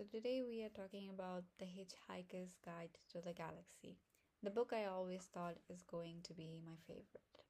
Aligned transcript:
So, 0.00 0.06
today 0.10 0.40
we 0.40 0.62
are 0.62 0.70
talking 0.70 1.10
about 1.10 1.44
The 1.58 1.66
Hitchhiker's 1.66 2.56
Guide 2.64 2.96
to 3.12 3.20
the 3.20 3.34
Galaxy, 3.34 3.98
the 4.42 4.48
book 4.48 4.72
I 4.72 4.86
always 4.86 5.28
thought 5.34 5.58
is 5.68 5.82
going 5.82 6.22
to 6.22 6.32
be 6.32 6.62
my 6.64 6.76
favorite. 6.86 7.44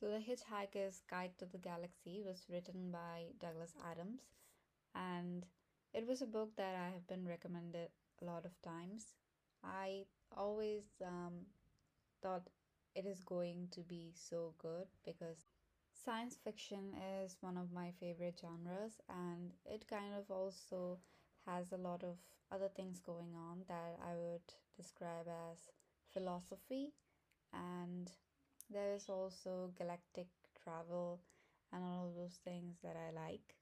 So, 0.00 0.06
The 0.06 0.24
Hitchhiker's 0.24 1.02
Guide 1.06 1.32
to 1.36 1.44
the 1.44 1.58
Galaxy 1.58 2.22
was 2.24 2.46
written 2.48 2.90
by 2.90 3.34
Douglas 3.38 3.74
Adams, 3.90 4.22
and 4.94 5.44
it 5.92 6.06
was 6.06 6.22
a 6.22 6.26
book 6.26 6.56
that 6.56 6.76
I 6.76 6.88
have 6.94 7.06
been 7.06 7.28
recommended 7.28 7.90
a 8.22 8.24
lot 8.24 8.46
of 8.46 8.62
times. 8.62 9.12
I 9.62 10.06
always 10.34 10.84
um, 11.04 11.44
thought 12.22 12.48
it 12.94 13.04
is 13.04 13.20
going 13.20 13.68
to 13.72 13.82
be 13.82 14.14
so 14.14 14.54
good 14.56 14.86
because 15.04 15.44
science 15.92 16.38
fiction 16.42 16.94
is 17.22 17.36
one 17.42 17.58
of 17.58 17.70
my 17.70 17.92
favorite 18.00 18.40
genres 18.40 18.94
and 19.10 19.52
it 19.66 19.86
kind 19.86 20.14
of 20.16 20.30
also 20.30 20.98
has 21.46 21.72
a 21.72 21.76
lot 21.76 22.02
of 22.02 22.16
other 22.52 22.68
things 22.68 23.00
going 23.00 23.34
on 23.34 23.64
that 23.68 23.98
I 24.02 24.14
would 24.16 24.48
describe 24.76 25.26
as 25.28 25.58
philosophy 26.12 26.92
and 27.52 28.10
there 28.70 28.94
is 28.94 29.08
also 29.08 29.72
galactic 29.76 30.28
travel 30.62 31.20
and 31.72 31.82
all 31.84 32.08
of 32.08 32.14
those 32.14 32.38
things 32.44 32.76
that 32.82 32.96
I 32.96 33.10
like. 33.12 33.56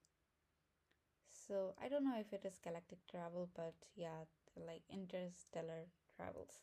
So 1.33 1.75
I 1.83 1.89
don't 1.89 2.05
know 2.05 2.19
if 2.19 2.33
it 2.33 2.45
is 2.47 2.59
galactic 2.63 2.99
travel, 3.11 3.51
but 3.55 3.75
yeah, 3.97 4.25
like 4.57 4.83
interstellar 4.91 5.87
travels. 6.17 6.63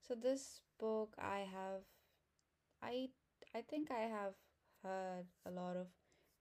So 0.00 0.14
this 0.14 0.62
book 0.78 1.14
I 1.18 1.40
have 1.52 1.82
I 2.82 3.10
I 3.54 3.62
think 3.62 3.90
I 3.90 4.02
have 4.08 4.34
heard 4.82 5.26
a 5.44 5.50
lot 5.50 5.76
of 5.76 5.88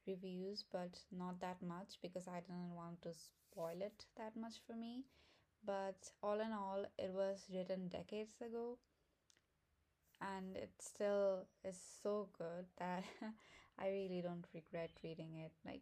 reviews 0.08 0.64
but 0.72 1.00
not 1.12 1.40
that 1.42 1.62
much 1.62 2.00
because 2.02 2.28
I 2.28 2.40
didn't 2.42 2.76
want 2.76 3.02
to 3.02 3.14
spoil 3.56 3.82
it 3.82 4.06
that 4.18 4.36
much 4.36 4.56
for 4.68 4.76
me. 4.76 5.06
But 5.66 6.12
all 6.22 6.40
in 6.42 6.52
all 6.52 6.86
it 6.98 7.12
was 7.14 7.48
written 7.54 7.88
decades 7.88 8.36
ago 8.42 8.78
and 10.22 10.56
it 10.58 10.72
still 10.80 11.46
is 11.64 11.80
so 12.04 12.30
good 12.38 12.66
that 12.78 13.04
I 13.80 13.88
really 13.90 14.22
don't 14.22 14.46
regret 14.54 14.92
reading 15.04 15.36
it. 15.46 15.52
Like 15.66 15.82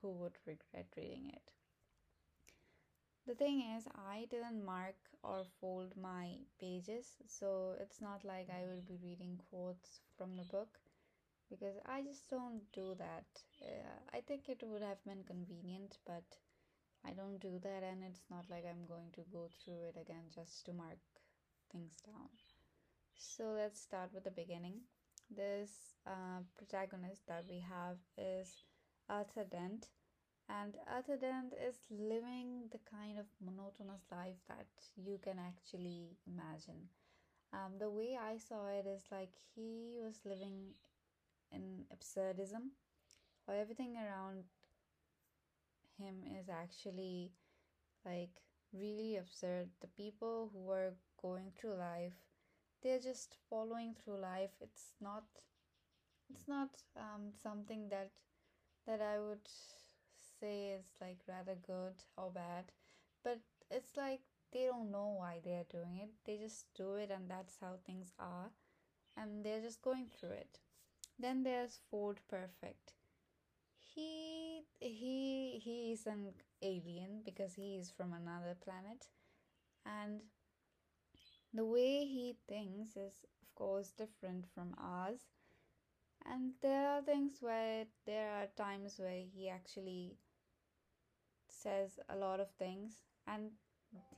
who 0.00 0.12
would 0.12 0.38
regret 0.46 0.86
reading 0.96 1.30
it? 1.32 1.52
The 3.26 3.34
thing 3.34 3.62
is, 3.76 3.86
I 3.94 4.26
didn't 4.30 4.64
mark 4.64 4.96
or 5.22 5.44
fold 5.60 5.96
my 5.96 6.38
pages, 6.58 7.16
so 7.26 7.74
it's 7.80 8.00
not 8.00 8.24
like 8.24 8.48
I 8.50 8.66
will 8.66 8.82
be 8.82 8.98
reading 9.02 9.40
quotes 9.50 10.00
from 10.18 10.36
the 10.36 10.44
book 10.44 10.78
because 11.50 11.76
I 11.86 12.02
just 12.02 12.28
don't 12.30 12.62
do 12.72 12.94
that. 12.98 13.26
Uh, 13.62 14.00
I 14.12 14.20
think 14.20 14.48
it 14.48 14.62
would 14.64 14.82
have 14.82 15.04
been 15.04 15.24
convenient, 15.24 15.98
but 16.06 16.24
I 17.06 17.12
don't 17.12 17.40
do 17.40 17.58
that, 17.62 17.82
and 17.82 18.02
it's 18.04 18.24
not 18.30 18.44
like 18.50 18.64
I'm 18.68 18.86
going 18.86 19.10
to 19.14 19.22
go 19.32 19.48
through 19.64 19.88
it 19.88 19.96
again 20.00 20.24
just 20.34 20.66
to 20.66 20.72
mark 20.72 20.98
things 21.72 21.96
down. 22.04 22.28
So 23.16 23.54
let's 23.56 23.80
start 23.80 24.10
with 24.12 24.24
the 24.24 24.30
beginning. 24.30 24.80
This 25.34 25.94
uh, 26.06 26.42
protagonist 26.58 27.22
that 27.28 27.44
we 27.48 27.60
have 27.60 27.96
is 28.18 28.64
Arthur 29.08 29.44
Dent 29.44 29.88
and 30.48 30.74
Arthur 30.92 31.16
Dent 31.16 31.54
is 31.54 31.76
living 31.90 32.68
the 32.72 32.80
kind 32.90 33.18
of 33.18 33.26
monotonous 33.40 34.02
life 34.10 34.40
that 34.48 34.66
you 34.96 35.18
can 35.22 35.38
actually 35.38 36.16
imagine. 36.26 36.88
Um, 37.52 37.78
the 37.78 37.90
way 37.90 38.18
I 38.20 38.36
saw 38.36 38.66
it 38.68 38.86
is 38.86 39.04
like 39.10 39.30
he 39.54 39.98
was 40.02 40.20
living 40.24 40.74
in 41.52 41.84
absurdism, 41.94 42.74
or 43.46 43.54
everything 43.54 43.96
around 43.96 44.44
him 46.00 46.24
is 46.40 46.48
actually 46.48 47.32
like 48.04 48.42
really 48.72 49.16
absurd. 49.16 49.70
The 49.80 49.88
people 49.88 50.50
who 50.52 50.70
are 50.70 50.94
going 51.22 51.52
through 51.56 51.76
life, 51.76 52.14
they're 52.82 53.00
just 53.00 53.36
following 53.50 53.94
through 53.94 54.20
life. 54.20 54.52
It's 54.60 54.92
not, 55.00 55.24
it's 56.30 56.48
not 56.48 56.70
um, 56.96 57.32
something 57.42 57.88
that 57.90 58.10
that 58.86 59.00
I 59.02 59.18
would 59.20 59.48
say 60.40 60.70
is 60.78 60.86
like 61.00 61.18
rather 61.28 61.56
good 61.66 61.94
or 62.16 62.30
bad, 62.30 62.72
but 63.24 63.40
it's 63.70 63.96
like 63.96 64.20
they 64.52 64.66
don't 64.66 64.90
know 64.90 65.14
why 65.18 65.40
they're 65.44 65.66
doing 65.70 65.98
it. 66.02 66.10
They 66.26 66.38
just 66.38 66.66
do 66.76 66.94
it, 66.94 67.10
and 67.10 67.30
that's 67.30 67.58
how 67.60 67.74
things 67.86 68.12
are, 68.18 68.50
and 69.16 69.44
they're 69.44 69.62
just 69.62 69.82
going 69.82 70.08
through 70.08 70.30
it. 70.44 70.60
Then 71.18 71.44
there's 71.44 71.80
Ford 71.90 72.20
Prefect. 72.28 72.94
He 73.94 74.62
he 74.80 75.60
he 75.62 75.92
is 75.92 76.06
an 76.06 76.32
alien 76.62 77.22
because 77.24 77.54
he 77.54 77.76
is 77.76 77.90
from 77.90 78.12
another 78.12 78.56
planet, 78.62 79.08
and 79.84 80.20
the 81.52 81.64
way 81.64 82.04
he 82.04 82.36
thinks 82.48 82.90
is 82.90 83.24
of 83.42 83.54
course 83.54 83.90
different 83.90 84.46
from 84.54 84.74
ours 84.78 85.20
and 86.24 86.52
there 86.62 86.88
are 86.88 87.02
things 87.02 87.38
where 87.40 87.86
there 88.06 88.30
are 88.30 88.46
times 88.56 88.98
where 88.98 89.22
he 89.34 89.48
actually 89.48 90.16
says 91.48 91.98
a 92.08 92.16
lot 92.16 92.40
of 92.40 92.50
things 92.50 93.00
and 93.26 93.50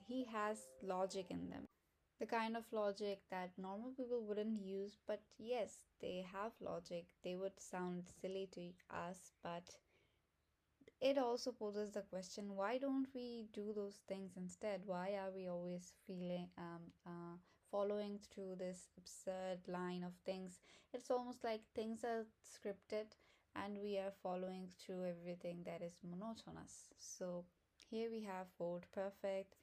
he 0.07 0.25
has 0.25 0.59
logic 0.83 1.27
in 1.31 1.49
them. 1.51 1.67
The 2.23 2.27
kind 2.27 2.57
of 2.57 2.73
logic 2.73 3.21
that 3.31 3.59
normal 3.59 3.91
people 3.91 4.23
wouldn't 4.23 4.63
use, 4.63 4.97
but 5.09 5.21
yes, 5.39 5.89
they 6.01 6.25
have 6.33 6.53
logic. 6.61 7.07
They 7.23 7.37
would 7.37 7.61
sound 7.61 8.05
silly 8.23 8.49
to 8.53 8.73
us, 8.97 9.33
but 9.43 9.75
it 11.01 11.19
also 11.19 11.51
poses 11.51 11.91
the 11.91 12.03
question 12.03 12.55
why 12.55 12.79
don't 12.79 13.09
we 13.13 13.47
do 13.53 13.73
those 13.75 14.01
things 14.07 14.37
instead? 14.37 14.83
Why 14.87 15.17
are 15.23 15.33
we 15.35 15.49
always 15.49 15.95
feeling 16.07 16.49
um, 16.57 16.93
uh, 17.05 17.37
following 17.73 18.21
through 18.31 18.57
this 18.59 18.89
absurd 18.97 19.59
line 19.67 20.05
of 20.05 20.13
things? 20.25 20.61
It's 20.95 21.11
almost 21.11 21.43
like 21.43 21.63
things 21.75 22.05
are 22.05 22.25
scripted 22.55 23.17
and 23.57 23.79
we 23.83 23.99
are 23.99 24.13
following 24.23 24.69
through 24.79 25.07
everything 25.07 25.65
that 25.67 25.83
is 25.83 25.99
monotonous. 26.09 26.89
So 26.97 27.45
here 27.91 28.11
we 28.11 28.23
have 28.23 28.47
Ford 28.57 28.87
Prefect, 28.93 29.57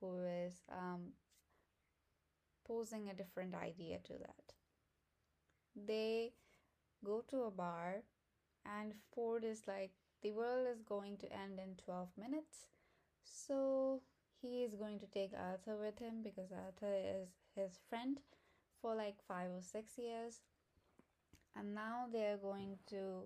who 0.00 0.24
is 0.24 0.62
um, 0.72 1.12
posing 2.66 3.08
a 3.08 3.14
different 3.14 3.54
idea 3.54 3.98
to 4.04 4.12
that. 4.14 4.54
They 5.86 6.32
go 7.04 7.22
to 7.28 7.44
a 7.44 7.50
bar, 7.50 8.02
and 8.64 8.94
Ford 9.14 9.44
is 9.44 9.62
like, 9.66 9.92
the 10.22 10.32
world 10.32 10.66
is 10.70 10.82
going 10.82 11.18
to 11.18 11.32
end 11.32 11.58
in 11.58 11.76
12 11.84 12.08
minutes. 12.18 12.66
So 13.24 14.00
he 14.40 14.64
is 14.64 14.74
going 14.74 14.98
to 15.00 15.06
take 15.06 15.32
Arthur 15.34 15.76
with 15.76 15.98
him 15.98 16.22
because 16.22 16.50
Arthur 16.52 16.94
is 16.94 17.28
his 17.54 17.78
friend 17.88 18.18
for 18.80 18.94
like 18.94 19.16
five 19.26 19.50
or 19.50 19.62
six 19.62 19.98
years 19.98 20.40
and 21.56 21.74
now 21.74 22.06
they 22.12 22.24
are 22.26 22.36
going 22.36 22.76
to 22.88 23.22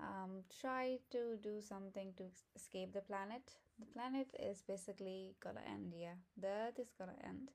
um, 0.00 0.42
try 0.60 0.98
to 1.10 1.36
do 1.42 1.60
something 1.60 2.12
to 2.16 2.24
escape 2.56 2.92
the 2.92 3.00
planet. 3.00 3.42
The 3.78 3.86
planet 3.86 4.28
is 4.38 4.62
basically 4.66 5.34
gonna 5.42 5.60
end, 5.66 5.92
yeah. 5.96 6.18
The 6.40 6.48
earth 6.48 6.78
is 6.78 6.92
gonna 6.98 7.18
end. 7.24 7.50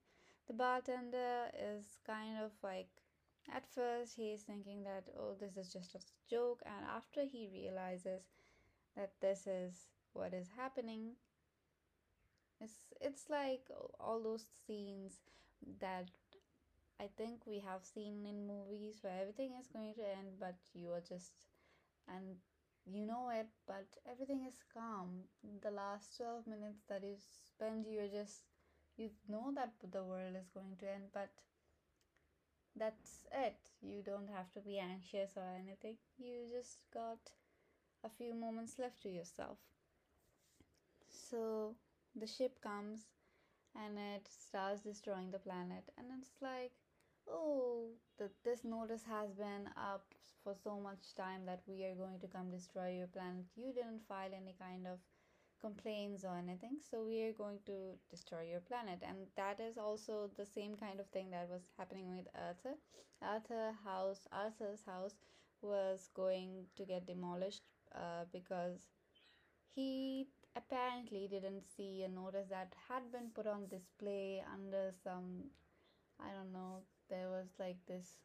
The 0.47 0.53
bartender 0.53 1.51
is 1.53 1.99
kind 2.05 2.39
of 2.39 2.51
like, 2.63 2.89
at 3.53 3.67
first, 3.67 4.15
he's 4.15 4.41
thinking 4.43 4.83
that, 4.83 5.03
oh, 5.17 5.35
this 5.39 5.55
is 5.57 5.71
just 5.71 5.93
a 5.95 5.99
joke, 6.29 6.61
and 6.65 6.85
after 6.85 7.23
he 7.25 7.47
realizes 7.51 8.23
that 8.95 9.13
this 9.21 9.47
is 9.47 9.89
what 10.13 10.33
is 10.33 10.49
happening, 10.57 11.15
it's, 12.59 12.93
it's 13.01 13.25
like 13.29 13.69
all 13.99 14.21
those 14.21 14.45
scenes 14.65 15.19
that 15.79 16.09
I 16.99 17.09
think 17.17 17.45
we 17.47 17.59
have 17.59 17.83
seen 17.85 18.25
in 18.25 18.47
movies 18.47 18.99
where 19.01 19.19
everything 19.21 19.53
is 19.59 19.67
going 19.67 19.93
to 19.95 20.01
end, 20.03 20.39
but 20.39 20.55
you 20.73 20.91
are 20.93 21.01
just, 21.07 21.33
and 22.07 22.37
you 22.85 23.05
know 23.05 23.29
it, 23.33 23.47
but 23.67 23.87
everything 24.09 24.45
is 24.47 24.59
calm. 24.73 25.25
The 25.63 25.71
last 25.71 26.17
12 26.17 26.47
minutes 26.47 26.83
that 26.89 27.03
you 27.03 27.15
spend, 27.17 27.85
you're 27.89 28.07
just, 28.09 28.43
you 28.97 29.11
know 29.29 29.51
that 29.55 29.73
the 29.91 30.03
world 30.03 30.35
is 30.35 30.49
going 30.49 30.75
to 30.79 30.91
end, 30.91 31.05
but 31.13 31.29
that's 32.75 33.25
it. 33.31 33.57
You 33.81 34.03
don't 34.03 34.29
have 34.29 34.51
to 34.51 34.59
be 34.59 34.77
anxious 34.77 35.35
or 35.35 35.43
anything. 35.57 35.97
You 36.19 36.45
just 36.51 36.79
got 36.93 37.31
a 38.03 38.09
few 38.09 38.33
moments 38.35 38.79
left 38.79 39.01
to 39.03 39.09
yourself. 39.09 39.57
So 41.09 41.75
the 42.15 42.27
ship 42.27 42.61
comes 42.61 43.07
and 43.75 43.97
it 43.97 44.27
starts 44.29 44.81
destroying 44.81 45.31
the 45.31 45.39
planet, 45.39 45.91
and 45.97 46.07
it's 46.19 46.41
like, 46.41 46.71
oh 47.29 47.89
the, 48.17 48.29
this 48.43 48.63
notice 48.65 49.03
has 49.05 49.31
been 49.33 49.69
up 49.77 50.05
for 50.43 50.55
so 50.55 50.79
much 50.79 51.15
time 51.15 51.45
that 51.45 51.61
we 51.67 51.83
are 51.85 51.95
going 51.95 52.19
to 52.19 52.27
come 52.27 52.51
destroy 52.51 52.89
your 52.97 53.07
planet 53.07 53.45
you 53.55 53.73
didn't 53.73 54.01
file 54.07 54.31
any 54.33 54.55
kind 54.59 54.87
of 54.87 54.99
complaints 55.61 56.23
or 56.23 56.37
anything 56.37 56.77
so 56.89 57.03
we 57.03 57.21
are 57.23 57.33
going 57.33 57.59
to 57.65 57.97
destroy 58.09 58.43
your 58.49 58.59
planet. 58.61 58.99
And 59.07 59.17
that 59.37 59.59
is 59.59 59.77
also 59.77 60.29
the 60.37 60.45
same 60.45 60.75
kind 60.75 60.99
of 60.99 61.07
thing 61.07 61.31
that 61.31 61.49
was 61.49 61.63
happening 61.77 62.09
with 62.15 62.27
arthur 62.35 62.75
arthur 63.21 63.73
house 63.85 64.27
arthur's 64.31 64.83
house 64.85 65.15
was 65.61 66.09
going 66.15 66.65
to 66.75 66.85
get 66.85 67.07
demolished 67.07 67.63
uh, 67.95 68.25
because 68.31 68.87
he 69.75 70.27
apparently 70.55 71.27
didn't 71.29 71.63
see 71.75 72.03
a 72.03 72.07
notice 72.07 72.47
that 72.49 72.73
had 72.89 73.11
been 73.11 73.29
put 73.35 73.47
on 73.47 73.67
display 73.67 74.43
under 74.53 74.91
some 75.03 75.45
I 76.19 76.31
don't 76.33 76.53
know 76.53 76.81
there 77.09 77.29
was 77.29 77.47
like 77.59 77.77
this 77.87 78.17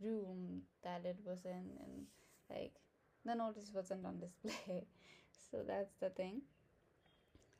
room 0.00 0.62
that 0.84 1.04
it 1.06 1.18
was 1.26 1.44
in 1.44 1.66
and 1.84 2.06
like 2.50 2.74
the 3.24 3.34
notice 3.34 3.72
wasn't 3.74 4.06
on 4.06 4.20
display. 4.20 4.86
So 5.50 5.62
that's 5.66 5.94
the 6.00 6.10
thing 6.10 6.42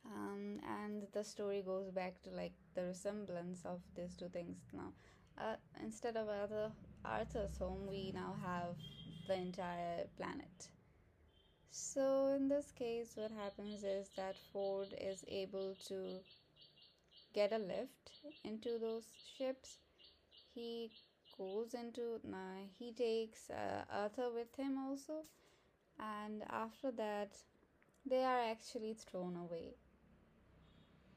um, 0.06 0.60
and 0.82 1.06
the 1.12 1.24
story 1.24 1.62
goes 1.64 1.90
back 1.90 2.22
to 2.22 2.30
like 2.30 2.52
the 2.74 2.84
resemblance 2.84 3.64
of 3.64 3.80
these 3.96 4.14
two 4.14 4.28
things 4.28 4.58
now. 4.72 4.92
Uh, 5.38 5.56
instead 5.82 6.16
of 6.16 6.28
Arthur, 6.28 6.70
Arthur's 7.04 7.56
home 7.58 7.86
we 7.88 8.12
now 8.12 8.34
have 8.42 8.76
the 9.26 9.34
entire 9.34 10.04
planet. 10.16 10.68
So 11.70 12.28
in 12.36 12.48
this 12.48 12.70
case 12.72 13.12
what 13.16 13.30
happens 13.32 13.84
is 13.84 14.10
that 14.16 14.36
Ford 14.52 14.94
is 15.00 15.24
able 15.28 15.76
to 15.88 16.20
get 17.34 17.52
a 17.52 17.58
lift 17.58 18.12
into 18.44 18.78
those 18.78 19.04
ships. 19.36 19.78
He 20.54 20.90
goes 21.36 21.74
into 21.74 22.20
uh, 22.32 22.62
he 22.78 22.92
takes 22.92 23.50
uh, 23.50 23.84
Arthur 23.90 24.30
with 24.30 24.54
him 24.56 24.78
also. 24.78 25.24
And 25.98 26.42
after 26.50 26.90
that 26.92 27.36
they 28.06 28.24
are 28.24 28.40
actually 28.40 28.94
thrown 28.94 29.36
away 29.36 29.74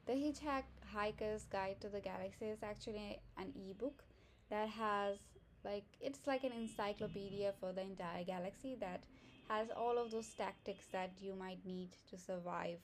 the 0.07 0.13
hitchhiker's 0.13 1.45
guide 1.45 1.79
to 1.81 1.89
the 1.89 2.01
galaxy 2.01 2.45
is 2.47 2.63
actually 2.63 3.19
an 3.37 3.53
ebook 3.69 4.03
that 4.49 4.69
has 4.69 5.17
like 5.65 5.85
it's 6.01 6.25
like 6.27 6.43
an 6.43 6.53
encyclopedia 6.53 7.53
for 7.59 7.73
the 7.73 7.81
entire 7.81 8.23
galaxy 8.23 8.75
that 8.79 9.03
has 9.49 9.69
all 9.75 9.97
of 9.97 10.11
those 10.11 10.33
tactics 10.33 10.87
that 10.91 11.11
you 11.21 11.35
might 11.35 11.65
need 11.65 11.91
to 12.09 12.17
survive 12.17 12.79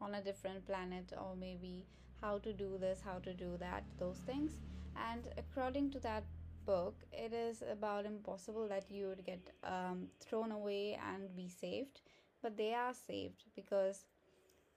on 0.00 0.14
a 0.14 0.22
different 0.22 0.66
planet 0.66 1.12
or 1.18 1.36
maybe 1.36 1.86
how 2.20 2.38
to 2.38 2.52
do 2.52 2.78
this 2.80 3.00
how 3.04 3.18
to 3.18 3.34
do 3.34 3.56
that 3.58 3.84
those 3.98 4.18
things. 4.18 4.52
And 4.96 5.28
according 5.38 5.90
to 5.92 6.00
that 6.00 6.26
book 6.66 7.04
it 7.12 7.32
is 7.32 7.62
about 7.70 8.06
impossible 8.06 8.68
that 8.68 8.90
you 8.90 9.08
would 9.08 9.24
get 9.24 9.50
um, 9.64 10.08
thrown 10.20 10.52
away 10.52 10.98
and 11.12 11.34
be 11.36 11.48
saved. 11.48 12.00
But 12.42 12.56
they 12.56 12.74
are 12.74 12.94
saved 12.94 13.44
because 13.54 14.04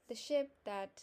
the 0.07 0.15
ship 0.15 0.51
that 0.65 1.01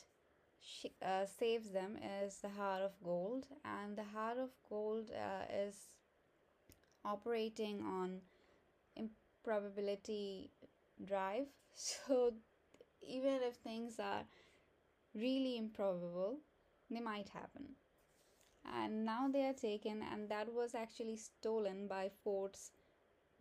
sh- 0.63 0.87
uh, 1.03 1.27
saves 1.27 1.71
them 1.73 1.99
is 2.23 2.39
the 2.41 2.49
heart 2.51 2.83
of 2.83 2.93
gold. 3.05 3.47
And 3.65 3.97
the 3.97 4.05
heart 4.05 4.39
of 4.39 4.51
gold 4.69 5.11
uh, 5.13 5.45
is 5.53 5.89
operating 7.05 7.83
on 7.83 8.21
improbability 8.97 10.51
drive. 11.05 11.47
So 11.75 12.35
even 13.03 13.41
if 13.49 13.57
things 13.57 13.99
are 14.01 14.25
really 15.15 15.59
improbable 15.59 16.39
they 16.91 17.01
might 17.01 17.29
happen. 17.31 17.77
And 18.65 19.05
now 19.05 19.29
they 19.33 19.45
are 19.47 19.53
taken 19.55 20.03
and 20.03 20.29
that 20.31 20.53
was 20.53 20.75
actually 20.75 21.17
stolen 21.17 21.89
by 21.89 22.11
Ford's 22.25 22.73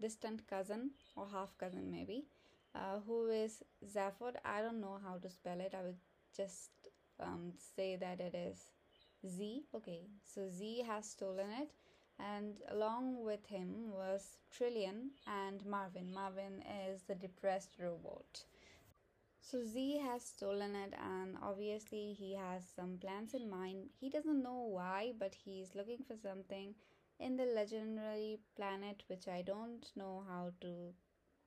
distant 0.01 0.47
cousin 0.47 0.91
or 1.15 1.27
half 1.27 1.57
cousin 1.57 1.91
maybe 1.91 2.25
uh, 2.75 3.00
who 3.07 3.29
is 3.29 3.63
Zaphod. 3.85 4.35
I 4.45 4.62
don't 4.62 4.81
know 4.81 5.00
how 5.03 5.17
to 5.19 5.29
spell 5.29 5.59
it. 5.62 5.75
I 5.77 5.83
would 5.83 5.97
just 6.35 6.71
um, 7.21 7.53
say 7.75 7.95
that 7.95 8.19
it 8.19 8.35
is 8.35 8.71
Z 9.27 9.63
okay 9.75 10.01
so 10.25 10.50
Z 10.50 10.83
has 10.88 11.09
stolen 11.09 11.50
it 11.62 11.71
and 12.19 12.56
along 12.69 13.23
with 13.25 13.45
him 13.47 13.91
was 13.91 14.38
Trillian 14.56 15.12
and 15.27 15.65
Marvin 15.65 16.13
Marvin 16.13 16.63
is 16.89 17.03
the 17.03 17.15
depressed 17.15 17.77
robot 17.79 18.44
so 19.41 19.63
Z 19.63 20.00
has 20.00 20.23
stolen 20.23 20.75
it, 20.75 20.94
and 20.94 21.38
obviously 21.41 22.13
he 22.13 22.33
has 22.35 22.63
some 22.75 22.97
plans 22.97 23.33
in 23.33 23.50
mind. 23.50 23.89
He 24.00 24.09
doesn't 24.09 24.41
know 24.44 24.62
why, 24.77 25.13
but 25.19 25.35
he's 25.35 25.75
looking 25.75 26.03
for 26.07 26.15
something 26.15 26.74
in 27.19 27.35
the 27.38 27.45
legendary 27.45 28.39
planet, 28.56 29.03
which 29.07 29.27
I 29.27 29.41
don't 29.41 29.85
know 29.95 30.24
how 30.27 30.51
to 30.62 30.94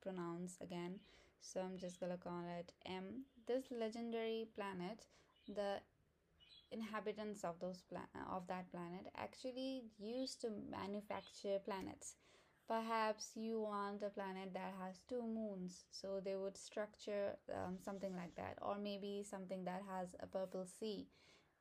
pronounce 0.03 0.59
again. 0.61 1.01
So 1.41 1.61
I'm 1.61 1.79
just 1.79 2.01
gonna 2.01 2.17
call 2.19 2.45
it 2.59 2.73
M. 2.87 3.25
This 3.47 3.65
legendary 3.71 4.47
planet, 4.55 5.07
the 5.49 5.81
inhabitants 6.71 7.45
of 7.45 7.59
those 7.61 7.83
plan 7.83 8.09
of 8.31 8.47
that 8.49 8.71
planet 8.71 9.07
actually 9.17 9.85
used 9.99 10.41
to 10.41 10.51
manufacture 10.71 11.59
planets. 11.65 12.17
Perhaps 12.69 13.33
you 13.37 13.61
want 13.61 14.03
a 14.03 14.11
planet 14.11 14.53
that 14.55 14.75
has 14.81 15.01
two 15.09 15.23
moons 15.23 15.85
so 15.91 16.21
they 16.25 16.37
would 16.37 16.57
structure 16.57 17.37
um, 17.53 17.79
something 17.85 18.15
like 18.17 18.35
that. 18.37 18.59
Or 18.63 18.77
maybe 18.79 19.23
something 19.29 19.65
that 19.65 19.83
has 19.91 20.15
a 20.21 20.27
purple 20.27 20.67
sea. 20.67 21.07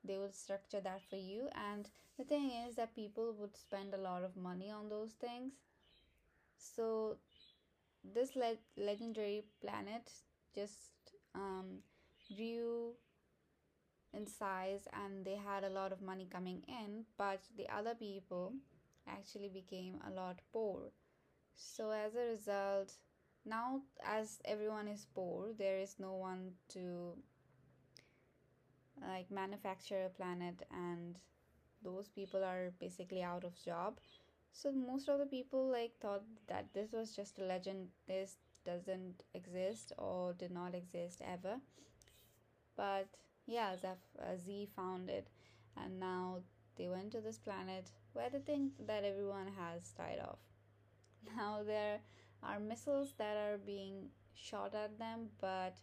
They 0.03 0.17
would 0.17 0.35
structure 0.35 0.81
that 0.81 1.01
for 1.09 1.17
you. 1.17 1.49
And 1.55 1.89
the 2.17 2.23
thing 2.25 2.51
is 2.67 2.75
that 2.75 2.95
people 2.95 3.33
would 3.39 3.55
spend 3.57 3.93
a 3.93 3.97
lot 3.97 4.23
of 4.23 4.35
money 4.37 4.71
on 4.71 4.89
those 4.89 5.11
things. 5.13 5.53
So 6.57 7.17
this 8.03 8.35
le- 8.35 8.57
legendary 8.77 9.45
planet 9.61 10.11
just 10.55 10.91
um, 11.35 11.79
grew 12.35 12.93
in 14.13 14.27
size 14.27 14.87
and 14.93 15.25
they 15.25 15.35
had 15.35 15.63
a 15.63 15.69
lot 15.69 15.91
of 15.91 16.01
money 16.01 16.27
coming 16.31 16.61
in 16.67 17.03
but 17.17 17.41
the 17.57 17.67
other 17.69 17.95
people 17.95 18.53
actually 19.07 19.49
became 19.49 19.99
a 20.07 20.11
lot 20.11 20.39
poor. 20.51 20.91
So, 21.55 21.91
as 21.91 22.15
a 22.15 22.31
result, 22.31 22.93
now 23.45 23.81
as 24.05 24.39
everyone 24.45 24.87
is 24.87 25.07
poor, 25.13 25.53
there 25.57 25.79
is 25.79 25.95
no 25.99 26.13
one 26.13 26.53
to 26.69 27.17
like 29.01 29.29
manufacture 29.31 30.05
a 30.05 30.09
planet, 30.09 30.63
and 30.71 31.17
those 31.83 32.09
people 32.09 32.43
are 32.43 32.71
basically 32.79 33.23
out 33.23 33.43
of 33.43 33.61
job. 33.63 33.99
So, 34.53 34.71
most 34.71 35.09
of 35.09 35.19
the 35.19 35.25
people 35.25 35.69
like 35.71 35.93
thought 36.01 36.23
that 36.47 36.67
this 36.73 36.91
was 36.93 37.15
just 37.15 37.39
a 37.39 37.43
legend, 37.43 37.89
this 38.07 38.37
doesn't 38.65 39.23
exist 39.33 39.93
or 39.97 40.33
did 40.33 40.51
not 40.51 40.75
exist 40.75 41.21
ever. 41.25 41.59
But 42.75 43.07
yeah, 43.45 43.75
uh, 44.19 44.37
Z 44.37 44.67
found 44.75 45.09
it, 45.09 45.27
and 45.77 45.99
now 45.99 46.39
they 46.77 46.89
went 46.89 47.11
to 47.13 47.21
this 47.21 47.37
planet 47.37 47.91
where 48.13 48.29
they 48.29 48.39
think 48.39 48.71
that 48.87 49.03
everyone 49.03 49.47
has 49.57 49.91
died 49.91 50.19
off. 50.21 50.39
Now 51.37 51.63
there 51.63 51.99
are 52.43 52.59
missiles 52.59 53.13
that 53.17 53.37
are 53.37 53.57
being 53.57 54.09
shot 54.35 54.75
at 54.75 54.99
them, 54.99 55.29
but 55.41 55.77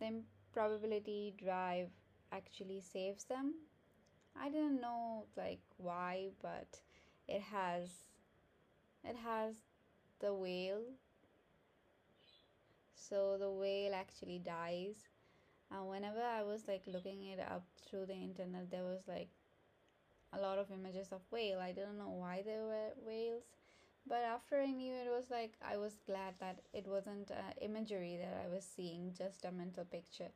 the 0.00 0.22
probability 0.52 1.34
drive 1.38 1.90
actually 2.32 2.80
saves 2.82 3.24
them. 3.24 3.54
I 4.36 4.50
didn't 4.50 4.80
know 4.80 5.26
like 5.36 5.60
why, 5.78 6.30
but 6.42 6.80
it 7.28 7.42
has 7.42 7.90
it 9.04 9.16
has 9.16 9.54
the 10.20 10.34
whale. 10.34 10.82
So 12.96 13.38
the 13.38 13.48
whale 13.52 13.94
actually 13.94 14.40
dies. 14.40 15.06
And 15.70 15.88
whenever 15.88 16.22
I 16.22 16.42
was 16.42 16.66
like 16.68 16.82
looking 16.86 17.24
it 17.26 17.40
up 17.40 17.64
through 17.88 18.06
the 18.06 18.14
internet, 18.14 18.70
there 18.70 18.84
was 18.84 19.00
like 19.08 19.28
a 20.32 20.40
lot 20.40 20.58
of 20.58 20.70
images 20.70 21.08
of 21.12 21.20
whale. 21.30 21.58
I 21.60 21.72
didn't 21.72 21.98
know 21.98 22.10
why 22.10 22.42
there 22.44 22.62
were 22.64 22.90
whales, 23.06 23.44
but 24.06 24.22
after 24.22 24.60
I 24.60 24.66
knew 24.70 24.94
it 24.94 25.08
was 25.08 25.26
like 25.30 25.54
I 25.62 25.76
was 25.76 25.98
glad 26.06 26.34
that 26.40 26.60
it 26.72 26.86
wasn't 26.86 27.30
uh, 27.30 27.52
imagery 27.60 28.16
that 28.20 28.44
I 28.44 28.52
was 28.54 28.64
seeing, 28.64 29.12
just 29.16 29.44
a 29.44 29.52
mental 29.52 29.84
picture. 29.84 30.30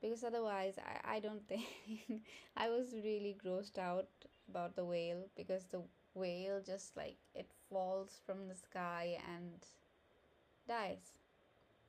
Because 0.00 0.24
otherwise, 0.24 0.74
I, 0.78 1.16
I 1.16 1.20
don't 1.20 1.46
think 1.48 1.64
I 2.56 2.68
was 2.68 2.92
really 2.92 3.36
grossed 3.44 3.78
out 3.78 4.08
about 4.48 4.76
the 4.76 4.84
whale 4.84 5.24
because 5.36 5.64
the 5.66 5.82
whale 6.14 6.60
just 6.64 6.96
like 6.96 7.16
it 7.34 7.50
falls 7.70 8.20
from 8.26 8.48
the 8.48 8.54
sky 8.54 9.18
and 9.34 9.66
dies. 10.68 11.12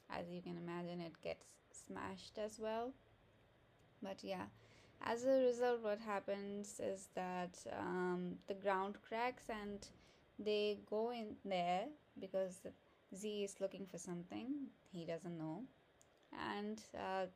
As 0.09 0.29
you 0.29 0.41
can 0.41 0.57
imagine, 0.57 1.01
it 1.01 1.21
gets 1.21 1.45
smashed 1.87 2.37
as 2.37 2.59
well. 2.59 2.93
But 4.01 4.23
yeah, 4.23 4.45
as 5.01 5.25
a 5.25 5.45
result 5.45 5.81
what 5.83 5.99
happens 5.99 6.79
is 6.79 7.09
that 7.15 7.57
um, 7.79 8.35
the 8.47 8.53
ground 8.53 8.95
cracks 9.07 9.43
and 9.49 9.87
they 10.39 10.79
go 10.89 11.11
in 11.11 11.35
there 11.45 11.85
because 12.19 12.65
z 13.15 13.43
is 13.43 13.59
looking 13.59 13.85
for 13.85 13.97
something 13.97 14.67
he 14.91 15.05
doesn't 15.05 15.37
know. 15.37 15.63
And 16.55 16.81
uh, 16.95 17.27